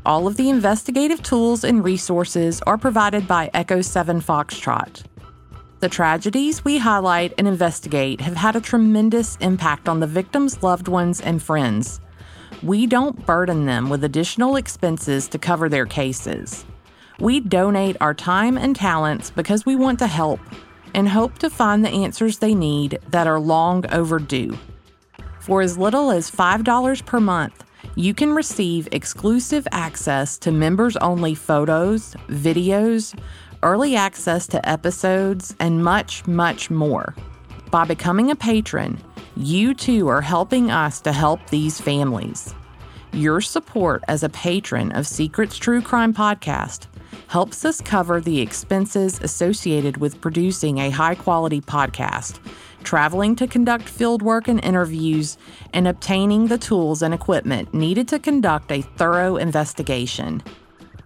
All 0.06 0.28
of 0.28 0.36
the 0.36 0.50
investigative 0.50 1.20
tools 1.22 1.64
and 1.64 1.84
resources 1.84 2.60
are 2.62 2.78
provided 2.78 3.26
by 3.26 3.50
Echo 3.54 3.80
7 3.80 4.20
Foxtrot. 4.20 5.02
The 5.80 5.88
tragedies 5.88 6.64
we 6.64 6.78
highlight 6.78 7.34
and 7.38 7.48
investigate 7.48 8.20
have 8.20 8.36
had 8.36 8.54
a 8.54 8.60
tremendous 8.60 9.36
impact 9.40 9.88
on 9.88 9.98
the 9.98 10.06
victims' 10.06 10.62
loved 10.62 10.86
ones 10.86 11.20
and 11.20 11.42
friends. 11.42 12.00
We 12.62 12.86
don't 12.86 13.26
burden 13.26 13.66
them 13.66 13.90
with 13.90 14.04
additional 14.04 14.54
expenses 14.54 15.26
to 15.28 15.38
cover 15.38 15.68
their 15.68 15.86
cases. 15.86 16.64
We 17.18 17.40
donate 17.40 17.96
our 18.00 18.14
time 18.14 18.56
and 18.56 18.76
talents 18.76 19.32
because 19.32 19.66
we 19.66 19.74
want 19.74 19.98
to 19.98 20.06
help 20.06 20.38
and 20.94 21.08
hope 21.08 21.38
to 21.38 21.50
find 21.50 21.84
the 21.84 21.90
answers 21.90 22.38
they 22.38 22.54
need 22.54 22.98
that 23.08 23.26
are 23.26 23.40
long 23.40 23.84
overdue. 23.92 24.58
For 25.40 25.62
as 25.62 25.76
little 25.76 26.10
as 26.10 26.30
$5 26.30 27.04
per 27.04 27.20
month, 27.20 27.64
you 27.96 28.14
can 28.14 28.32
receive 28.32 28.88
exclusive 28.92 29.66
access 29.72 30.38
to 30.38 30.52
members 30.52 30.96
only 30.98 31.34
photos, 31.34 32.14
videos, 32.28 33.18
early 33.62 33.96
access 33.96 34.46
to 34.48 34.68
episodes, 34.68 35.54
and 35.60 35.84
much, 35.84 36.26
much 36.26 36.70
more. 36.70 37.14
By 37.70 37.84
becoming 37.84 38.30
a 38.30 38.36
patron, 38.36 38.98
you 39.36 39.74
too 39.74 40.08
are 40.08 40.20
helping 40.20 40.70
us 40.70 41.00
to 41.02 41.12
help 41.12 41.50
these 41.50 41.80
families. 41.80 42.54
Your 43.12 43.40
support 43.40 44.02
as 44.08 44.22
a 44.22 44.28
patron 44.28 44.92
of 44.92 45.06
Secrets 45.06 45.56
True 45.56 45.82
Crime 45.82 46.14
Podcast 46.14 46.86
helps 47.28 47.64
us 47.64 47.80
cover 47.80 48.20
the 48.20 48.40
expenses 48.40 49.20
associated 49.20 49.96
with 49.96 50.20
producing 50.20 50.78
a 50.78 50.90
high 50.90 51.14
quality 51.14 51.60
podcast, 51.60 52.38
traveling 52.82 53.36
to 53.36 53.46
conduct 53.46 53.84
fieldwork 53.84 54.48
and 54.48 54.64
interviews, 54.64 55.38
and 55.72 55.88
obtaining 55.88 56.46
the 56.46 56.58
tools 56.58 57.02
and 57.02 57.14
equipment 57.14 57.72
needed 57.72 58.08
to 58.08 58.18
conduct 58.18 58.70
a 58.70 58.82
thorough 58.82 59.36
investigation. 59.36 60.42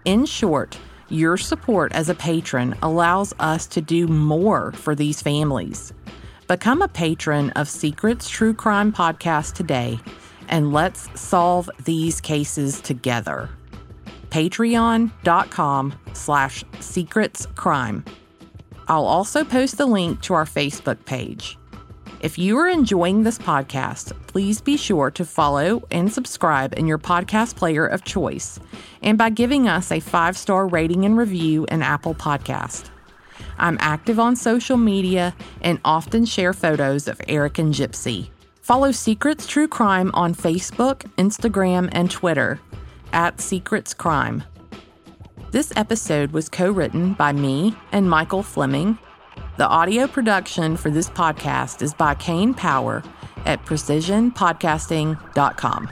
In 0.04 0.26
short, 0.26 0.78
your 1.08 1.36
support 1.36 1.92
as 1.92 2.08
a 2.08 2.14
patron 2.14 2.74
allows 2.82 3.32
us 3.38 3.66
to 3.68 3.80
do 3.80 4.08
more 4.08 4.72
for 4.72 4.94
these 4.94 5.22
families. 5.22 5.92
Become 6.48 6.82
a 6.82 6.88
patron 6.88 7.50
of 7.50 7.68
Secrets 7.68 8.28
True 8.28 8.54
Crime 8.54 8.92
Podcast 8.92 9.54
today, 9.54 9.98
and 10.48 10.72
let's 10.72 11.08
solve 11.20 11.68
these 11.84 12.20
cases 12.20 12.80
together. 12.80 13.50
Patreon.com 14.36 15.94
slash 16.12 16.62
secretscrime. 16.80 18.06
I'll 18.86 19.06
also 19.06 19.44
post 19.44 19.78
the 19.78 19.86
link 19.86 20.20
to 20.22 20.34
our 20.34 20.44
Facebook 20.44 21.02
page. 21.06 21.56
If 22.20 22.36
you 22.36 22.58
are 22.58 22.68
enjoying 22.68 23.22
this 23.22 23.38
podcast, 23.38 24.12
please 24.26 24.60
be 24.60 24.76
sure 24.76 25.10
to 25.12 25.24
follow 25.24 25.82
and 25.90 26.12
subscribe 26.12 26.74
in 26.78 26.86
your 26.86 26.98
podcast 26.98 27.56
player 27.56 27.86
of 27.86 28.04
choice 28.04 28.60
and 29.00 29.16
by 29.16 29.30
giving 29.30 29.68
us 29.68 29.90
a 29.90 30.00
five 30.00 30.36
star 30.36 30.66
rating 30.66 31.06
and 31.06 31.16
review 31.16 31.64
in 31.70 31.80
Apple 31.80 32.14
Podcast. 32.14 32.90
I'm 33.56 33.78
active 33.80 34.20
on 34.20 34.36
social 34.36 34.76
media 34.76 35.34
and 35.62 35.80
often 35.82 36.26
share 36.26 36.52
photos 36.52 37.08
of 37.08 37.22
Eric 37.26 37.58
and 37.58 37.72
Gypsy. 37.72 38.28
Follow 38.60 38.92
Secrets 38.92 39.46
True 39.46 39.68
Crime 39.68 40.10
on 40.12 40.34
Facebook, 40.34 41.10
Instagram, 41.16 41.88
and 41.92 42.10
Twitter 42.10 42.60
at 43.16 43.40
Secrets 43.40 43.92
Crime. 43.92 44.44
This 45.50 45.72
episode 45.74 46.30
was 46.30 46.48
co 46.48 46.70
written 46.70 47.14
by 47.14 47.32
me 47.32 47.74
and 47.90 48.08
Michael 48.08 48.44
Fleming 48.44 48.96
the 49.56 49.66
audio 49.66 50.06
production 50.06 50.76
for 50.76 50.90
this 50.90 51.08
podcast 51.08 51.80
is 51.80 51.94
by 51.94 52.14
Kane 52.14 52.52
Power 52.52 53.02
at 53.46 53.64
precisionpodcasting.com. 53.64 55.90